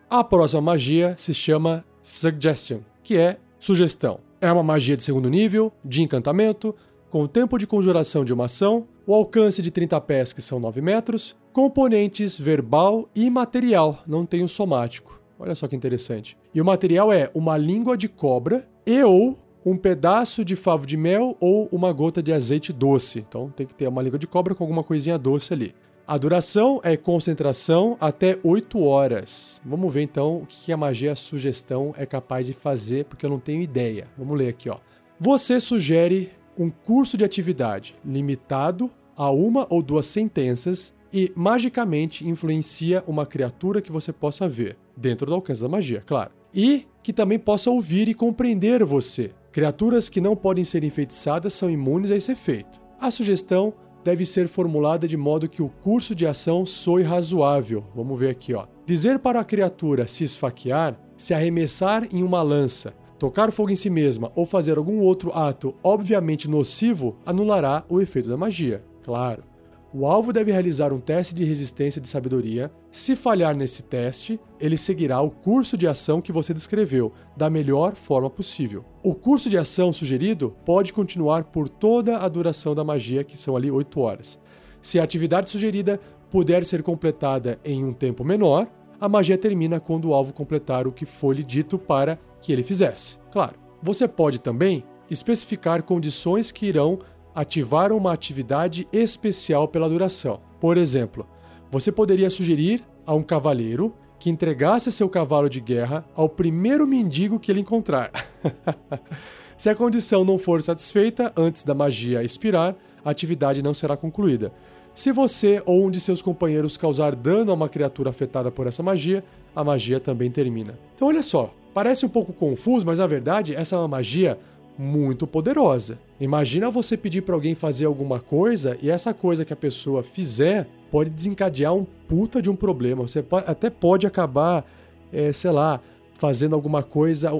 A 0.09 0.23
próxima 0.23 0.61
magia 0.61 1.15
se 1.17 1.33
chama 1.33 1.85
Suggestion, 2.01 2.79
que 3.01 3.17
é 3.17 3.37
sugestão. 3.57 4.19
É 4.41 4.51
uma 4.51 4.63
magia 4.63 4.97
de 4.97 5.03
segundo 5.03 5.29
nível, 5.29 5.71
de 5.85 6.01
encantamento, 6.01 6.75
com 7.09 7.23
o 7.23 7.27
tempo 7.27 7.57
de 7.57 7.67
conjuração 7.67 8.25
de 8.25 8.33
uma 8.33 8.45
ação, 8.45 8.87
o 9.05 9.13
alcance 9.13 9.61
de 9.61 9.69
30 9.69 9.99
pés, 10.01 10.33
que 10.33 10.41
são 10.41 10.59
9 10.59 10.81
metros, 10.81 11.35
componentes 11.53 12.39
verbal 12.39 13.09
e 13.15 13.29
material, 13.29 13.99
não 14.07 14.25
tem 14.25 14.43
o 14.43 14.47
somático. 14.47 15.21
Olha 15.37 15.55
só 15.55 15.67
que 15.67 15.75
interessante. 15.75 16.37
E 16.53 16.61
o 16.61 16.65
material 16.65 17.11
é 17.11 17.29
uma 17.33 17.57
língua 17.57 17.97
de 17.97 18.07
cobra 18.07 18.67
e 18.85 19.03
ou 19.03 19.37
um 19.65 19.75
pedaço 19.75 20.43
de 20.45 20.55
favo 20.55 20.85
de 20.85 20.97
mel 20.97 21.35
ou 21.39 21.67
uma 21.71 21.91
gota 21.91 22.21
de 22.21 22.31
azeite 22.31 22.71
doce. 22.71 23.19
Então 23.19 23.49
tem 23.49 23.65
que 23.65 23.75
ter 23.75 23.87
uma 23.87 24.01
língua 24.01 24.19
de 24.19 24.27
cobra 24.27 24.55
com 24.55 24.63
alguma 24.63 24.83
coisinha 24.83 25.17
doce 25.17 25.53
ali. 25.53 25.73
A 26.07 26.17
duração 26.17 26.81
é 26.83 26.97
concentração 26.97 27.95
até 27.99 28.37
8 28.43 28.83
horas. 28.83 29.61
Vamos 29.63 29.93
ver 29.93 30.01
então 30.01 30.37
o 30.37 30.45
que 30.45 30.71
a 30.71 30.77
magia 30.77 31.15
sugestão 31.15 31.93
é 31.97 32.05
capaz 32.05 32.47
de 32.47 32.53
fazer, 32.53 33.05
porque 33.05 33.25
eu 33.25 33.29
não 33.29 33.39
tenho 33.39 33.61
ideia. 33.61 34.07
Vamos 34.17 34.37
ler 34.37 34.49
aqui, 34.49 34.69
ó. 34.69 34.77
Você 35.19 35.59
sugere 35.59 36.31
um 36.57 36.69
curso 36.69 37.17
de 37.17 37.23
atividade 37.23 37.95
limitado 38.03 38.91
a 39.15 39.29
uma 39.29 39.67
ou 39.69 39.81
duas 39.81 40.07
sentenças 40.07 40.93
e 41.13 41.31
magicamente 41.35 42.27
influencia 42.27 43.03
uma 43.07 43.25
criatura 43.25 43.81
que 43.81 43.91
você 43.91 44.11
possa 44.11 44.49
ver, 44.49 44.77
dentro 44.97 45.27
do 45.27 45.33
alcance 45.33 45.61
da 45.61 45.69
magia, 45.69 46.01
claro. 46.05 46.31
E 46.53 46.87
que 47.03 47.13
também 47.13 47.39
possa 47.39 47.69
ouvir 47.69 48.07
e 48.09 48.13
compreender 48.13 48.83
você. 48.83 49.31
Criaturas 49.51 50.09
que 50.09 50.21
não 50.21 50.35
podem 50.35 50.63
ser 50.63 50.83
enfeitiçadas 50.83 51.53
são 51.53 51.69
imunes 51.69 52.11
a 52.11 52.15
esse 52.15 52.31
efeito. 52.31 52.79
A 52.99 53.11
sugestão 53.11 53.73
deve 54.03 54.25
ser 54.25 54.47
formulada 54.47 55.07
de 55.07 55.17
modo 55.17 55.49
que 55.49 55.61
o 55.61 55.69
curso 55.69 56.15
de 56.15 56.25
ação 56.25 56.65
soe 56.65 57.03
razoável. 57.03 57.83
Vamos 57.95 58.19
ver 58.19 58.29
aqui, 58.29 58.53
ó. 58.53 58.65
Dizer 58.85 59.19
para 59.19 59.39
a 59.39 59.45
criatura 59.45 60.07
se 60.07 60.23
esfaquear, 60.23 60.99
se 61.15 61.33
arremessar 61.33 62.07
em 62.11 62.23
uma 62.23 62.41
lança, 62.41 62.93
tocar 63.19 63.51
fogo 63.51 63.69
em 63.69 63.75
si 63.75 63.89
mesma 63.89 64.31
ou 64.35 64.45
fazer 64.45 64.77
algum 64.77 64.99
outro 64.99 65.31
ato 65.31 65.75
obviamente 65.83 66.49
nocivo 66.49 67.15
anulará 67.25 67.83
o 67.87 68.01
efeito 68.01 68.27
da 68.27 68.37
magia. 68.37 68.83
Claro. 69.03 69.50
O 69.93 70.05
alvo 70.05 70.31
deve 70.31 70.53
realizar 70.53 70.93
um 70.93 71.01
teste 71.01 71.35
de 71.35 71.43
resistência 71.43 71.99
de 71.99 72.07
sabedoria. 72.07 72.71
Se 72.89 73.13
falhar 73.13 73.53
nesse 73.53 73.83
teste, 73.83 74.39
ele 74.57 74.77
seguirá 74.77 75.19
o 75.19 75.29
curso 75.29 75.77
de 75.77 75.85
ação 75.85 76.21
que 76.21 76.31
você 76.31 76.53
descreveu, 76.53 77.11
da 77.35 77.49
melhor 77.49 77.93
forma 77.95 78.29
possível. 78.29 78.85
O 79.03 79.13
curso 79.13 79.49
de 79.49 79.57
ação 79.57 79.91
sugerido 79.91 80.55
pode 80.65 80.93
continuar 80.93 81.43
por 81.43 81.67
toda 81.67 82.19
a 82.19 82.29
duração 82.29 82.73
da 82.73 82.85
magia, 82.85 83.21
que 83.21 83.37
são 83.37 83.57
ali 83.57 83.69
8 83.69 83.99
horas. 83.99 84.39
Se 84.81 84.97
a 84.97 85.03
atividade 85.03 85.49
sugerida 85.49 85.99
puder 86.29 86.65
ser 86.65 86.81
completada 86.81 87.59
em 87.65 87.83
um 87.83 87.91
tempo 87.91 88.23
menor, 88.23 88.67
a 88.97 89.09
magia 89.09 89.37
termina 89.37 89.77
quando 89.77 90.05
o 90.05 90.13
alvo 90.13 90.31
completar 90.31 90.87
o 90.87 90.91
que 90.93 91.05
foi 91.05 91.35
lhe 91.35 91.43
dito 91.43 91.77
para 91.77 92.17
que 92.41 92.53
ele 92.53 92.63
fizesse. 92.63 93.19
Claro, 93.29 93.55
você 93.83 94.07
pode 94.07 94.39
também 94.39 94.85
especificar 95.09 95.83
condições 95.83 96.53
que 96.53 96.65
irão 96.65 96.99
ativar 97.33 97.91
uma 97.91 98.13
atividade 98.13 98.87
especial 98.91 99.67
pela 99.67 99.89
duração. 99.89 100.39
Por 100.59 100.77
exemplo, 100.77 101.25
você 101.71 101.91
poderia 101.91 102.29
sugerir 102.29 102.83
a 103.05 103.13
um 103.13 103.23
cavaleiro 103.23 103.93
que 104.19 104.29
entregasse 104.29 104.91
seu 104.91 105.09
cavalo 105.09 105.49
de 105.49 105.59
guerra 105.59 106.05
ao 106.15 106.29
primeiro 106.29 106.85
mendigo 106.85 107.39
que 107.39 107.51
ele 107.51 107.61
encontrar. 107.61 108.11
Se 109.57 109.69
a 109.69 109.75
condição 109.75 110.23
não 110.23 110.37
for 110.37 110.61
satisfeita 110.61 111.31
antes 111.35 111.63
da 111.63 111.73
magia 111.73 112.23
expirar, 112.23 112.75
a 113.03 113.09
atividade 113.09 113.63
não 113.63 113.73
será 113.73 113.95
concluída. 113.95 114.51
Se 114.93 115.11
você 115.11 115.61
ou 115.65 115.85
um 115.85 115.91
de 115.91 115.99
seus 115.99 116.21
companheiros 116.21 116.77
causar 116.77 117.15
dano 117.15 117.51
a 117.51 117.55
uma 117.55 117.69
criatura 117.69 118.09
afetada 118.09 118.51
por 118.51 118.67
essa 118.67 118.83
magia, 118.83 119.23
a 119.55 119.63
magia 119.63 119.99
também 119.99 120.29
termina. 120.29 120.77
Então, 120.95 121.07
olha 121.07 121.23
só, 121.23 121.53
parece 121.73 122.05
um 122.05 122.09
pouco 122.09 122.33
confuso, 122.33 122.85
mas 122.85 122.99
na 122.99 123.07
verdade 123.07 123.55
essa 123.55 123.75
é 123.75 123.79
uma 123.79 123.87
magia 123.87 124.37
muito 124.77 125.25
poderosa. 125.25 125.97
Imagina 126.21 126.69
você 126.69 126.95
pedir 126.95 127.23
para 127.23 127.33
alguém 127.33 127.55
fazer 127.55 127.85
alguma 127.85 128.19
coisa 128.19 128.77
e 128.79 128.91
essa 128.91 129.11
coisa 129.11 129.43
que 129.43 129.51
a 129.51 129.55
pessoa 129.55 130.03
fizer 130.03 130.67
pode 130.91 131.09
desencadear 131.09 131.73
um 131.73 131.83
puta 131.83 132.39
de 132.39 132.47
um 132.47 132.55
problema. 132.55 133.01
Você 133.01 133.25
até 133.47 133.71
pode 133.71 134.05
acabar, 134.05 134.63
é, 135.11 135.33
sei 135.33 135.49
lá, 135.49 135.81
fazendo 136.13 136.53
alguma 136.53 136.83
coisa, 136.83 137.31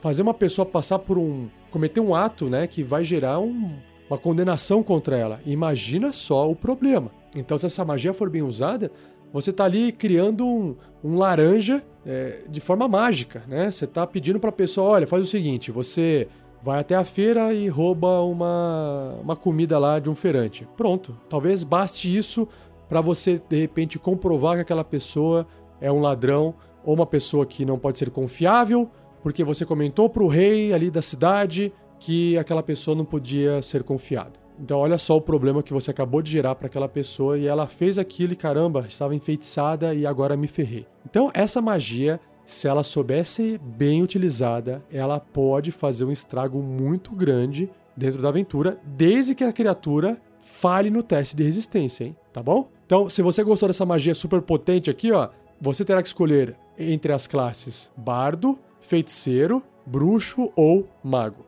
fazer 0.00 0.20
uma 0.20 0.34
pessoa 0.34 0.66
passar 0.66 0.98
por 0.98 1.16
um. 1.16 1.48
cometer 1.70 2.00
um 2.00 2.14
ato, 2.14 2.50
né, 2.50 2.66
que 2.66 2.82
vai 2.82 3.06
gerar 3.06 3.40
um, 3.40 3.70
uma 4.06 4.18
condenação 4.18 4.82
contra 4.82 5.16
ela. 5.16 5.40
Imagina 5.46 6.12
só 6.12 6.50
o 6.50 6.54
problema. 6.54 7.10
Então, 7.34 7.56
se 7.56 7.64
essa 7.64 7.86
magia 7.86 8.12
for 8.12 8.28
bem 8.28 8.42
usada, 8.42 8.92
você 9.32 9.48
está 9.48 9.64
ali 9.64 9.92
criando 9.92 10.46
um, 10.46 10.76
um 11.02 11.16
laranja 11.16 11.82
é, 12.04 12.42
de 12.50 12.60
forma 12.60 12.86
mágica, 12.86 13.42
né? 13.48 13.70
Você 13.70 13.86
está 13.86 14.06
pedindo 14.06 14.38
para 14.38 14.50
a 14.50 14.52
pessoa, 14.52 14.90
olha, 14.90 15.06
faz 15.06 15.22
o 15.22 15.26
seguinte, 15.26 15.72
você 15.72 16.28
vai 16.66 16.80
até 16.80 16.96
a 16.96 17.04
feira 17.04 17.54
e 17.54 17.68
rouba 17.68 18.22
uma, 18.22 19.14
uma 19.22 19.36
comida 19.36 19.78
lá 19.78 20.00
de 20.00 20.10
um 20.10 20.16
feirante. 20.16 20.66
Pronto. 20.76 21.16
Talvez 21.28 21.62
baste 21.62 22.14
isso 22.14 22.48
para 22.88 23.00
você, 23.00 23.40
de 23.48 23.60
repente, 23.60 24.00
comprovar 24.00 24.56
que 24.56 24.62
aquela 24.62 24.82
pessoa 24.82 25.46
é 25.80 25.92
um 25.92 26.00
ladrão 26.00 26.56
ou 26.84 26.92
uma 26.92 27.06
pessoa 27.06 27.46
que 27.46 27.64
não 27.64 27.78
pode 27.78 27.98
ser 27.98 28.10
confiável, 28.10 28.90
porque 29.22 29.44
você 29.44 29.64
comentou 29.64 30.10
para 30.10 30.24
o 30.24 30.26
rei 30.26 30.72
ali 30.72 30.90
da 30.90 31.00
cidade 31.00 31.72
que 32.00 32.36
aquela 32.36 32.64
pessoa 32.64 32.96
não 32.96 33.04
podia 33.04 33.62
ser 33.62 33.84
confiada. 33.84 34.32
Então, 34.58 34.80
olha 34.80 34.98
só 34.98 35.16
o 35.16 35.20
problema 35.20 35.62
que 35.62 35.72
você 35.72 35.92
acabou 35.92 36.20
de 36.20 36.32
gerar 36.32 36.56
para 36.56 36.66
aquela 36.66 36.88
pessoa 36.88 37.38
e 37.38 37.46
ela 37.46 37.68
fez 37.68 37.96
aquilo 37.96 38.32
e 38.32 38.36
caramba, 38.36 38.86
estava 38.88 39.14
enfeitiçada 39.14 39.94
e 39.94 40.04
agora 40.04 40.36
me 40.36 40.48
ferrei. 40.48 40.84
Então, 41.08 41.30
essa 41.32 41.62
magia 41.62 42.18
se 42.46 42.68
ela 42.68 42.84
soubesse 42.84 43.58
bem 43.58 44.04
utilizada, 44.04 44.82
ela 44.90 45.18
pode 45.18 45.72
fazer 45.72 46.04
um 46.04 46.12
estrago 46.12 46.62
muito 46.62 47.10
grande 47.10 47.68
dentro 47.96 48.22
da 48.22 48.28
aventura, 48.28 48.80
desde 48.84 49.34
que 49.34 49.42
a 49.42 49.52
criatura 49.52 50.22
fale 50.40 50.88
no 50.88 51.02
teste 51.02 51.34
de 51.34 51.42
resistência, 51.42 52.04
hein? 52.04 52.16
Tá 52.32 52.40
bom? 52.42 52.70
Então, 52.86 53.10
se 53.10 53.20
você 53.20 53.42
gostou 53.42 53.68
dessa 53.68 53.84
magia 53.84 54.14
super 54.14 54.40
potente 54.40 54.88
aqui, 54.88 55.10
ó, 55.10 55.28
você 55.60 55.84
terá 55.84 56.00
que 56.00 56.08
escolher 56.08 56.56
entre 56.78 57.12
as 57.12 57.26
classes 57.26 57.90
Bardo, 57.96 58.56
Feiticeiro, 58.80 59.60
Bruxo 59.84 60.52
ou 60.54 60.88
Mago. 61.02 61.44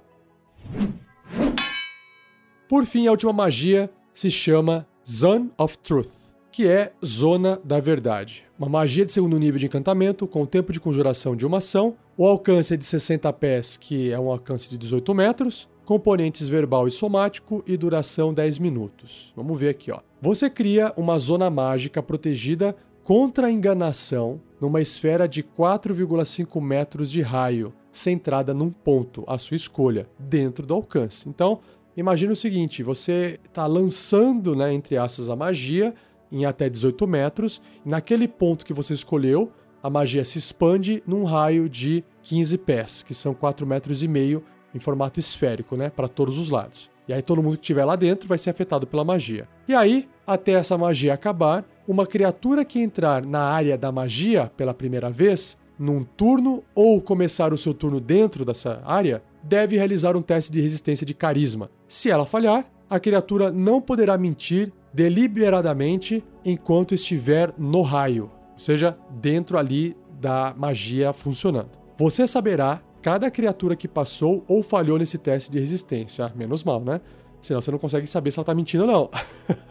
Por 2.69 2.85
fim, 2.85 3.07
a 3.07 3.13
última 3.13 3.33
magia 3.33 3.89
se 4.13 4.31
chama 4.31 4.87
Zone 5.07 5.51
of 5.57 5.79
Truth 5.79 6.28
que 6.59 6.67
é 6.67 6.91
Zona 7.07 7.57
da 7.63 7.79
Verdade. 7.79 8.45
Uma 8.59 8.69
magia 8.69 9.07
de 9.07 9.13
segundo 9.13 9.39
nível 9.39 9.61
de 9.61 9.67
encantamento, 9.67 10.27
com 10.27 10.43
o 10.43 10.47
tempo 10.47 10.73
de 10.73 10.81
conjuração 10.81 11.37
de 11.37 11.47
uma 11.47 11.59
ação, 11.59 11.95
o 12.17 12.27
alcance 12.27 12.75
é 12.75 12.77
de 12.77 12.85
60 12.85 13.33
pés, 13.35 13.77
que 13.77 14.11
é 14.11 14.19
um 14.19 14.29
alcance 14.29 14.69
de 14.69 14.77
18 14.77 15.15
metros, 15.15 15.69
componentes 15.85 16.49
verbal 16.49 16.89
e 16.89 16.91
somático 16.91 17.63
e 17.65 17.77
duração 17.77 18.35
10 18.35 18.59
minutos. 18.59 19.33
Vamos 19.37 19.61
ver 19.61 19.69
aqui, 19.69 19.93
ó. 19.93 20.01
Você 20.21 20.51
cria 20.51 20.93
uma 20.97 21.17
zona 21.17 21.49
mágica 21.49 22.03
protegida 22.03 22.75
contra 23.05 23.47
a 23.47 23.53
enganação 23.53 24.41
numa 24.61 24.81
esfera 24.81 25.29
de 25.29 25.45
4,5 25.45 26.61
metros 26.61 27.09
de 27.09 27.21
raio, 27.21 27.73
centrada 27.93 28.53
num 28.53 28.71
ponto, 28.71 29.23
à 29.29 29.39
sua 29.39 29.55
escolha, 29.55 30.09
dentro 30.19 30.67
do 30.67 30.75
alcance. 30.75 31.29
Então, 31.29 31.61
imagine 31.97 32.33
o 32.33 32.37
seguinte: 32.37 32.83
você 32.83 33.39
está 33.45 33.65
lançando, 33.65 34.57
né, 34.57 34.75
entre 34.75 34.97
aspas, 34.97 35.31
a 35.31 35.37
magia 35.37 35.95
em 36.31 36.45
até 36.45 36.69
18 36.69 37.07
metros. 37.07 37.61
Naquele 37.85 38.29
ponto 38.29 38.65
que 38.65 38.73
você 38.73 38.95
escolheu, 38.95 39.51
a 39.83 39.89
magia 39.89 40.25
se 40.25 40.39
expande 40.39 41.03
num 41.07 41.25
raio 41.25 41.69
de 41.69 42.05
15 42.23 42.59
pés, 42.59 43.03
que 43.03 43.15
são 43.15 43.33
4 43.35 43.67
metros 43.67 44.03
e 44.03 44.09
meio 44.09 44.43
em 44.75 44.79
formato 44.79 45.19
esférico, 45.19 45.77
né, 45.77 45.91
para 45.91 46.09
todos 46.09 46.37
os 46.39 46.51
lados. 46.51 46.91
E 47.07 47.13
aí 47.13 47.23
todo 47.23 47.43
mundo 47.43 47.57
que 47.57 47.63
estiver 47.63 47.85
lá 47.85 47.97
dentro 47.97 48.29
vai 48.29 48.37
ser 48.37 48.51
afetado 48.51 48.87
pela 48.87 49.05
magia. 49.05 49.49
E 49.67 49.75
aí, 49.75 50.07
até 50.27 50.53
essa 50.53 50.77
magia 50.77 51.15
acabar, 51.15 51.65
uma 51.87 52.07
criatura 52.07 52.65
que 52.65 52.79
entrar 52.79 53.25
na 53.25 53.41
área 53.41 53.79
da 53.79 53.91
magia 53.91 54.53
pela 54.57 54.75
primeira 54.75 55.09
vez, 55.11 55.57
num 55.79 56.05
turno 56.05 56.63
ou 56.75 57.01
começar 57.01 57.53
o 57.53 57.57
seu 57.57 57.73
turno 57.73 57.99
dentro 57.99 58.45
dessa 58.45 58.83
área, 58.85 59.23
deve 59.43 59.77
realizar 59.77 60.17
um 60.17 60.23
teste 60.23 60.53
de 60.53 60.61
resistência 60.61 61.07
de 61.07 61.15
carisma. 61.15 61.71
Se 61.87 62.11
ela 62.11 62.27
falhar, 62.27 62.67
a 62.91 63.01
criatura 63.01 63.51
não 63.51 63.81
poderá 63.81 64.19
mentir 64.19 64.71
deliberadamente 64.99 66.25
enquanto 66.45 66.93
estiver 66.93 67.55
no 67.57 67.83
raio, 67.83 68.33
ou 68.53 68.59
seja, 68.59 68.99
dentro 69.21 69.57
ali 69.57 69.97
da 70.21 70.53
magia 70.59 71.13
funcionando. 71.13 71.71
Você 71.97 72.27
saberá 72.27 72.83
cada 73.01 73.31
criatura 73.31 73.77
que 73.77 73.87
passou 73.87 74.45
ou 74.49 74.61
falhou 74.61 74.99
nesse 74.99 75.17
teste 75.17 75.53
de 75.53 75.61
resistência. 75.61 76.33
Menos 76.35 76.65
mal, 76.65 76.81
né? 76.81 77.01
Senão 77.41 77.61
você 77.61 77.71
não 77.71 77.79
consegue 77.79 78.09
saber 78.09 78.33
se 78.33 78.41
ela 78.41 78.43
está 78.43 78.53
mentindo 78.53 78.87
ou 78.87 78.91
não. 78.91 79.11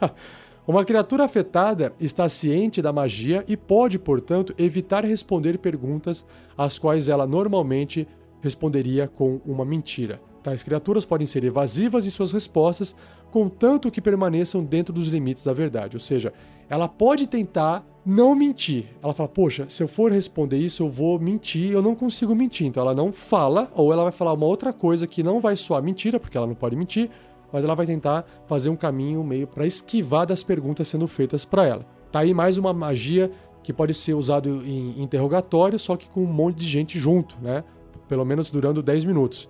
Uma 0.66 0.82
criatura 0.82 1.24
afetada 1.24 1.92
está 2.00 2.26
ciente 2.26 2.80
da 2.80 2.90
magia 2.90 3.44
e 3.46 3.54
pode, 3.54 3.98
portanto, 3.98 4.54
evitar 4.56 5.04
responder 5.04 5.58
perguntas 5.58 6.24
às 6.56 6.78
quais 6.78 7.06
ela 7.06 7.26
normalmente 7.26 8.08
responderia 8.40 9.06
com 9.06 9.42
uma 9.44 9.64
mentira. 9.66 10.22
Tais 10.42 10.62
criaturas 10.62 11.04
podem 11.04 11.26
ser 11.26 11.44
evasivas 11.44 12.06
em 12.06 12.10
suas 12.10 12.32
respostas, 12.32 12.94
contanto 13.30 13.90
que 13.90 14.00
permaneçam 14.00 14.62
dentro 14.62 14.92
dos 14.92 15.08
limites 15.08 15.44
da 15.44 15.52
verdade. 15.52 15.96
Ou 15.96 16.00
seja, 16.00 16.32
ela 16.68 16.88
pode 16.88 17.26
tentar 17.26 17.84
não 18.04 18.34
mentir. 18.34 18.86
Ela 19.02 19.12
fala, 19.12 19.28
poxa, 19.28 19.66
se 19.68 19.82
eu 19.82 19.88
for 19.88 20.10
responder 20.10 20.56
isso, 20.56 20.82
eu 20.82 20.88
vou 20.88 21.18
mentir, 21.18 21.72
eu 21.72 21.82
não 21.82 21.94
consigo 21.94 22.34
mentir. 22.34 22.66
Então 22.66 22.82
ela 22.82 22.94
não 22.94 23.12
fala, 23.12 23.70
ou 23.74 23.92
ela 23.92 24.04
vai 24.04 24.12
falar 24.12 24.32
uma 24.32 24.46
outra 24.46 24.72
coisa 24.72 25.06
que 25.06 25.22
não 25.22 25.40
vai 25.40 25.56
soar 25.56 25.82
mentira, 25.82 26.18
porque 26.18 26.36
ela 26.36 26.46
não 26.46 26.54
pode 26.54 26.76
mentir, 26.76 27.10
mas 27.52 27.64
ela 27.64 27.74
vai 27.74 27.86
tentar 27.86 28.24
fazer 28.46 28.70
um 28.70 28.76
caminho 28.76 29.22
meio 29.24 29.46
para 29.46 29.66
esquivar 29.66 30.26
das 30.26 30.42
perguntas 30.42 30.88
sendo 30.88 31.06
feitas 31.06 31.44
para 31.44 31.66
ela. 31.66 31.86
Tá 32.10 32.20
aí 32.20 32.32
mais 32.32 32.56
uma 32.56 32.72
magia 32.72 33.30
que 33.62 33.72
pode 33.72 33.92
ser 33.92 34.14
usado 34.14 34.62
em 34.64 35.02
interrogatório, 35.02 35.78
só 35.78 35.96
que 35.96 36.08
com 36.08 36.22
um 36.22 36.32
monte 36.32 36.56
de 36.56 36.66
gente 36.66 36.98
junto, 36.98 37.36
né? 37.42 37.64
Pelo 38.08 38.24
menos 38.24 38.50
durando 38.50 38.82
10 38.82 39.04
minutos. 39.04 39.48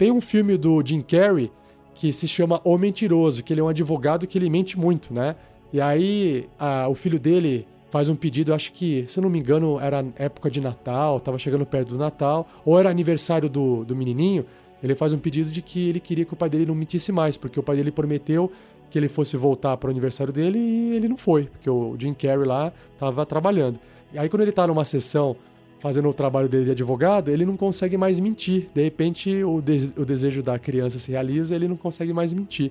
Tem 0.00 0.10
um 0.10 0.18
filme 0.18 0.56
do 0.56 0.82
Jim 0.82 1.02
Carrey 1.02 1.52
que 1.94 2.10
se 2.10 2.26
chama 2.26 2.58
O 2.64 2.78
Mentiroso, 2.78 3.44
que 3.44 3.52
ele 3.52 3.60
é 3.60 3.62
um 3.62 3.68
advogado 3.68 4.26
que 4.26 4.38
ele 4.38 4.48
mente 4.48 4.78
muito, 4.78 5.12
né? 5.12 5.36
E 5.70 5.78
aí 5.78 6.48
a, 6.58 6.88
o 6.88 6.94
filho 6.94 7.20
dele 7.20 7.66
faz 7.90 8.08
um 8.08 8.14
pedido, 8.14 8.54
acho 8.54 8.72
que, 8.72 9.04
se 9.06 9.18
eu 9.18 9.22
não 9.22 9.28
me 9.28 9.38
engano, 9.38 9.78
era 9.78 10.02
época 10.16 10.50
de 10.50 10.58
Natal, 10.58 11.20
tava 11.20 11.36
chegando 11.36 11.66
perto 11.66 11.88
do 11.88 11.98
Natal, 11.98 12.48
ou 12.64 12.78
era 12.78 12.88
aniversário 12.88 13.46
do, 13.50 13.84
do 13.84 13.94
menininho, 13.94 14.46
ele 14.82 14.94
faz 14.94 15.12
um 15.12 15.18
pedido 15.18 15.50
de 15.50 15.60
que 15.60 15.90
ele 15.90 16.00
queria 16.00 16.24
que 16.24 16.32
o 16.32 16.36
pai 16.36 16.48
dele 16.48 16.64
não 16.64 16.74
mentisse 16.74 17.12
mais, 17.12 17.36
porque 17.36 17.60
o 17.60 17.62
pai 17.62 17.76
dele 17.76 17.90
prometeu 17.90 18.50
que 18.88 18.98
ele 18.98 19.06
fosse 19.06 19.36
voltar 19.36 19.76
para 19.76 19.88
o 19.88 19.90
aniversário 19.90 20.32
dele 20.32 20.58
e 20.58 20.96
ele 20.96 21.08
não 21.08 21.18
foi, 21.18 21.44
porque 21.44 21.68
o 21.68 21.94
Jim 21.98 22.14
Carrey 22.14 22.46
lá 22.46 22.72
tava 22.98 23.26
trabalhando. 23.26 23.78
E 24.14 24.18
aí 24.18 24.30
quando 24.30 24.40
ele 24.40 24.52
tá 24.52 24.66
numa 24.66 24.86
sessão 24.86 25.36
fazendo 25.80 26.08
o 26.08 26.14
trabalho 26.14 26.48
dele 26.48 26.66
de 26.66 26.70
advogado, 26.72 27.30
ele 27.30 27.44
não 27.44 27.56
consegue 27.56 27.96
mais 27.96 28.20
mentir. 28.20 28.68
De 28.72 28.82
repente, 28.82 29.42
o, 29.42 29.60
de 29.60 29.92
o 29.96 30.04
desejo 30.04 30.42
da 30.42 30.58
criança 30.58 30.98
se 30.98 31.10
realiza, 31.10 31.56
ele 31.56 31.66
não 31.66 31.76
consegue 31.76 32.12
mais 32.12 32.32
mentir. 32.32 32.70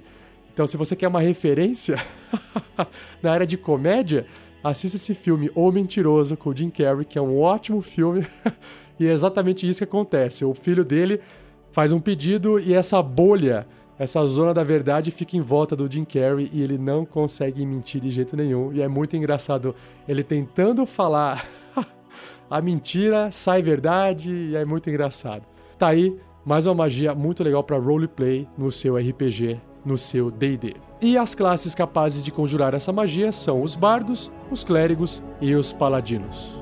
Então, 0.53 0.67
se 0.67 0.77
você 0.77 0.95
quer 0.95 1.07
uma 1.07 1.19
referência 1.19 1.97
na 3.21 3.31
área 3.31 3.47
de 3.47 3.57
comédia, 3.57 4.25
assista 4.63 4.95
esse 4.95 5.15
filme 5.15 5.49
O 5.55 5.71
Mentiroso 5.71 6.37
com 6.37 6.51
o 6.51 6.55
Jim 6.55 6.69
Carrey, 6.69 7.03
que 7.03 7.17
é 7.17 7.21
um 7.21 7.39
ótimo 7.39 7.81
filme. 7.81 8.25
e 8.99 9.07
é 9.07 9.11
exatamente 9.11 9.67
isso 9.67 9.79
que 9.79 9.85
acontece. 9.85 10.45
O 10.45 10.53
filho 10.53 10.85
dele 10.85 11.19
faz 11.71 11.91
um 11.91 11.99
pedido 11.99 12.59
e 12.59 12.73
essa 12.73 13.01
bolha, 13.01 13.65
essa 13.97 14.23
zona 14.27 14.53
da 14.53 14.63
verdade 14.63 15.09
fica 15.09 15.35
em 15.35 15.41
volta 15.41 15.75
do 15.75 15.91
Jim 15.91 16.05
Carrey 16.05 16.49
e 16.53 16.61
ele 16.61 16.77
não 16.77 17.05
consegue 17.05 17.65
mentir 17.65 18.01
de 18.01 18.11
jeito 18.11 18.37
nenhum. 18.37 18.71
E 18.71 18.81
é 18.81 18.87
muito 18.87 19.15
engraçado 19.17 19.73
ele 20.07 20.23
tentando 20.23 20.85
falar 20.85 21.43
a 22.49 22.61
mentira 22.61 23.29
sai 23.31 23.61
verdade 23.61 24.31
e 24.31 24.55
é 24.55 24.63
muito 24.65 24.89
engraçado. 24.89 25.43
Tá 25.77 25.89
aí 25.89 26.17
mais 26.43 26.65
uma 26.65 26.73
magia 26.73 27.13
muito 27.13 27.43
legal 27.43 27.63
para 27.63 27.77
roleplay 27.77 28.47
no 28.57 28.71
seu 28.71 28.97
RPG, 28.97 29.61
no 29.85 29.95
seu 29.97 30.31
D&D. 30.31 30.73
E 30.99 31.15
as 31.17 31.35
classes 31.35 31.75
capazes 31.75 32.23
de 32.23 32.31
conjurar 32.31 32.73
essa 32.73 32.91
magia 32.91 33.31
são 33.31 33.61
os 33.61 33.75
bardos, 33.75 34.31
os 34.49 34.63
clérigos 34.63 35.21
e 35.39 35.53
os 35.53 35.71
paladinos. 35.71 36.57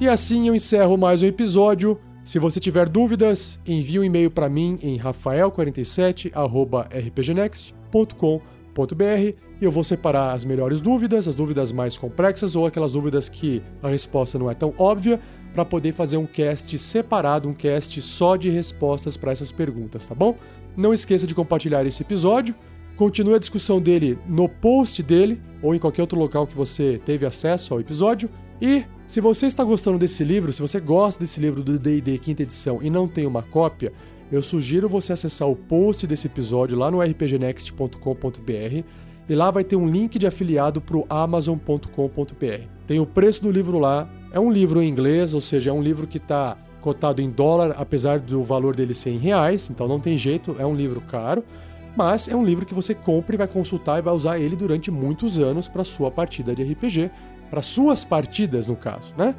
E 0.00 0.08
assim 0.08 0.48
eu 0.48 0.54
encerro 0.54 0.96
mais 0.96 1.22
um 1.22 1.26
episódio. 1.26 2.00
Se 2.24 2.38
você 2.38 2.58
tiver 2.58 2.88
dúvidas, 2.88 3.60
envie 3.66 3.98
um 3.98 4.04
e-mail 4.04 4.30
para 4.30 4.48
mim 4.48 4.78
em 4.82 4.98
rafael47@rpgnext 4.98 7.78
www.ecoagro.com.br 7.90 9.36
e 9.60 9.64
eu 9.64 9.70
vou 9.70 9.84
separar 9.84 10.32
as 10.32 10.44
melhores 10.44 10.80
dúvidas, 10.80 11.28
as 11.28 11.34
dúvidas 11.34 11.70
mais 11.70 11.98
complexas 11.98 12.56
ou 12.56 12.64
aquelas 12.64 12.92
dúvidas 12.92 13.28
que 13.28 13.62
a 13.82 13.88
resposta 13.88 14.38
não 14.38 14.50
é 14.50 14.54
tão 14.54 14.72
óbvia, 14.78 15.20
para 15.52 15.64
poder 15.64 15.92
fazer 15.92 16.16
um 16.16 16.26
cast 16.26 16.78
separado, 16.78 17.48
um 17.48 17.52
cast 17.52 18.00
só 18.00 18.36
de 18.36 18.48
respostas 18.48 19.16
para 19.16 19.32
essas 19.32 19.50
perguntas, 19.50 20.06
tá 20.06 20.14
bom? 20.14 20.36
Não 20.76 20.94
esqueça 20.94 21.26
de 21.26 21.34
compartilhar 21.34 21.84
esse 21.84 22.02
episódio. 22.02 22.54
Continue 22.96 23.34
a 23.34 23.38
discussão 23.38 23.80
dele 23.80 24.16
no 24.28 24.48
post 24.48 25.02
dele 25.02 25.40
ou 25.60 25.74
em 25.74 25.78
qualquer 25.78 26.02
outro 26.02 26.18
local 26.18 26.46
que 26.46 26.56
você 26.56 27.00
teve 27.04 27.26
acesso 27.26 27.74
ao 27.74 27.80
episódio. 27.80 28.30
E 28.62 28.84
se 29.08 29.20
você 29.20 29.46
está 29.46 29.64
gostando 29.64 29.98
desse 29.98 30.22
livro, 30.22 30.52
se 30.52 30.62
você 30.62 30.78
gosta 30.78 31.20
desse 31.20 31.40
livro 31.40 31.64
do 31.64 31.78
D&D 31.78 32.16
quinta 32.18 32.44
edição 32.44 32.78
e 32.80 32.88
não 32.88 33.08
tem 33.08 33.26
uma 33.26 33.42
cópia, 33.42 33.92
eu 34.30 34.40
sugiro 34.40 34.88
você 34.88 35.12
acessar 35.12 35.48
o 35.48 35.56
post 35.56 36.06
desse 36.06 36.26
episódio 36.26 36.78
lá 36.78 36.90
no 36.90 37.00
rpgnext.com.br 37.00 38.84
e 39.28 39.34
lá 39.34 39.50
vai 39.50 39.64
ter 39.64 39.76
um 39.76 39.88
link 39.88 40.18
de 40.18 40.26
afiliado 40.26 40.80
para 40.80 40.96
o 40.96 41.06
amazon.com.br. 41.08 42.64
Tem 42.86 42.98
o 42.98 43.06
preço 43.06 43.42
do 43.42 43.50
livro 43.50 43.78
lá, 43.78 44.08
é 44.32 44.40
um 44.40 44.50
livro 44.50 44.82
em 44.82 44.88
inglês, 44.88 45.34
ou 45.34 45.40
seja, 45.40 45.70
é 45.70 45.72
um 45.72 45.82
livro 45.82 46.06
que 46.06 46.18
está 46.18 46.56
cotado 46.80 47.20
em 47.20 47.30
dólar, 47.30 47.74
apesar 47.76 48.18
do 48.18 48.42
valor 48.42 48.74
dele 48.74 48.94
ser 48.94 49.10
em 49.10 49.18
reais, 49.18 49.68
então 49.70 49.86
não 49.86 50.00
tem 50.00 50.16
jeito, 50.16 50.56
é 50.58 50.66
um 50.66 50.74
livro 50.74 51.00
caro, 51.00 51.44
mas 51.96 52.28
é 52.28 52.34
um 52.34 52.44
livro 52.44 52.64
que 52.64 52.74
você 52.74 52.94
compra 52.94 53.34
e 53.34 53.38
vai 53.38 53.48
consultar 53.48 53.98
e 53.98 54.02
vai 54.02 54.14
usar 54.14 54.38
ele 54.38 54.56
durante 54.56 54.90
muitos 54.90 55.38
anos 55.38 55.68
para 55.68 55.84
sua 55.84 56.10
partida 56.10 56.54
de 56.54 56.62
RPG. 56.62 57.10
para 57.50 57.62
suas 57.62 58.04
partidas, 58.04 58.68
no 58.68 58.76
caso, 58.76 59.12
né? 59.18 59.34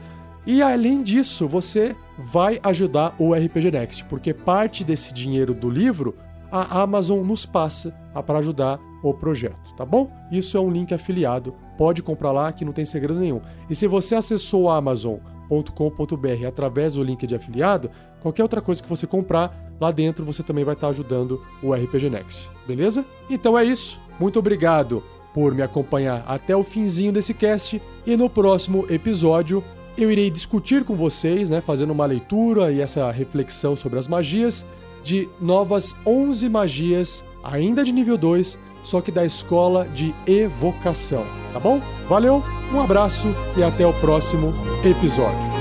E 0.46 0.62
além 0.62 1.04
disso, 1.04 1.48
você 1.48 1.96
vai 2.18 2.60
ajudar 2.64 3.16
o 3.20 3.34
RPG 3.34 3.72
Next, 3.72 4.06
porque 4.06 4.34
parte 4.34 4.84
desse 4.84 5.14
dinheiro 5.14 5.54
do 5.54 5.70
livro 5.70 6.16
a 6.52 6.82
Amazon 6.82 7.26
nos 7.26 7.46
passa 7.46 7.92
para 8.26 8.40
ajudar 8.40 8.80
o 9.04 9.14
projeto, 9.14 9.74
tá 9.76 9.86
bom? 9.86 10.12
Isso 10.32 10.58
é 10.58 10.60
um 10.60 10.70
link 10.70 10.94
afiliado, 10.94 11.56
pode 11.78 12.04
comprar 12.04 12.32
lá 12.32 12.52
que 12.52 12.66
não 12.66 12.74
tem 12.74 12.86
segredo 12.86 13.20
nenhum. 13.20 13.42
E 13.70 13.76
se 13.76 13.88
você 13.88 14.16
acessou 14.16 14.70
amazon.com.br 14.70 16.48
através 16.48 16.94
do 16.94 17.04
link 17.04 17.26
de 17.26 17.36
afiliado, 17.36 17.90
qualquer 18.20 18.44
outra 18.44 18.62
coisa 18.62 18.84
que 18.84 18.90
você 18.90 19.08
comprar 19.08 19.72
lá 19.80 19.92
dentro 19.92 20.26
você 20.26 20.44
também 20.44 20.64
vai 20.64 20.76
estar 20.76 20.90
ajudando 20.90 21.42
o 21.64 21.74
RPG 21.74 22.10
Next, 22.10 22.52
beleza? 22.68 23.06
Então 23.30 23.58
é 23.58 23.64
isso. 23.64 24.00
Muito 24.20 24.38
obrigado 24.38 25.04
por 25.34 25.56
me 25.56 25.62
acompanhar 25.62 26.24
até 26.28 26.56
o 26.56 26.64
finzinho 26.64 27.14
desse 27.14 27.34
cast 27.34 27.82
e 28.06 28.18
no 28.18 28.30
próximo 28.30 28.86
episódio 28.90 29.64
eu 30.04 30.12
irei 30.12 30.30
discutir 30.30 30.84
com 30.84 30.96
vocês, 30.96 31.50
né, 31.50 31.62
fazendo 31.62 31.92
uma 31.92 32.06
leitura 32.06 32.72
e 32.72 32.82
essa 32.82 33.10
reflexão 33.12 33.76
sobre 33.76 34.00
as 34.00 34.08
magias 34.08 34.66
de 35.04 35.30
novas 35.40 35.96
11 36.06 36.50
magias, 36.50 37.26
ainda 37.44 37.84
de 37.84 37.92
nível 37.92 38.18
2, 38.18 38.58
só 38.84 39.02
que 39.02 39.12
da 39.12 39.26
escola 39.26 39.88
de 39.88 40.14
evocação, 40.26 41.26
tá 41.54 41.60
bom? 41.60 41.82
Valeu, 42.08 42.44
um 42.74 42.80
abraço 42.80 43.28
e 43.58 43.64
até 43.64 43.86
o 43.86 43.94
próximo 44.00 44.54
episódio. 44.84 45.61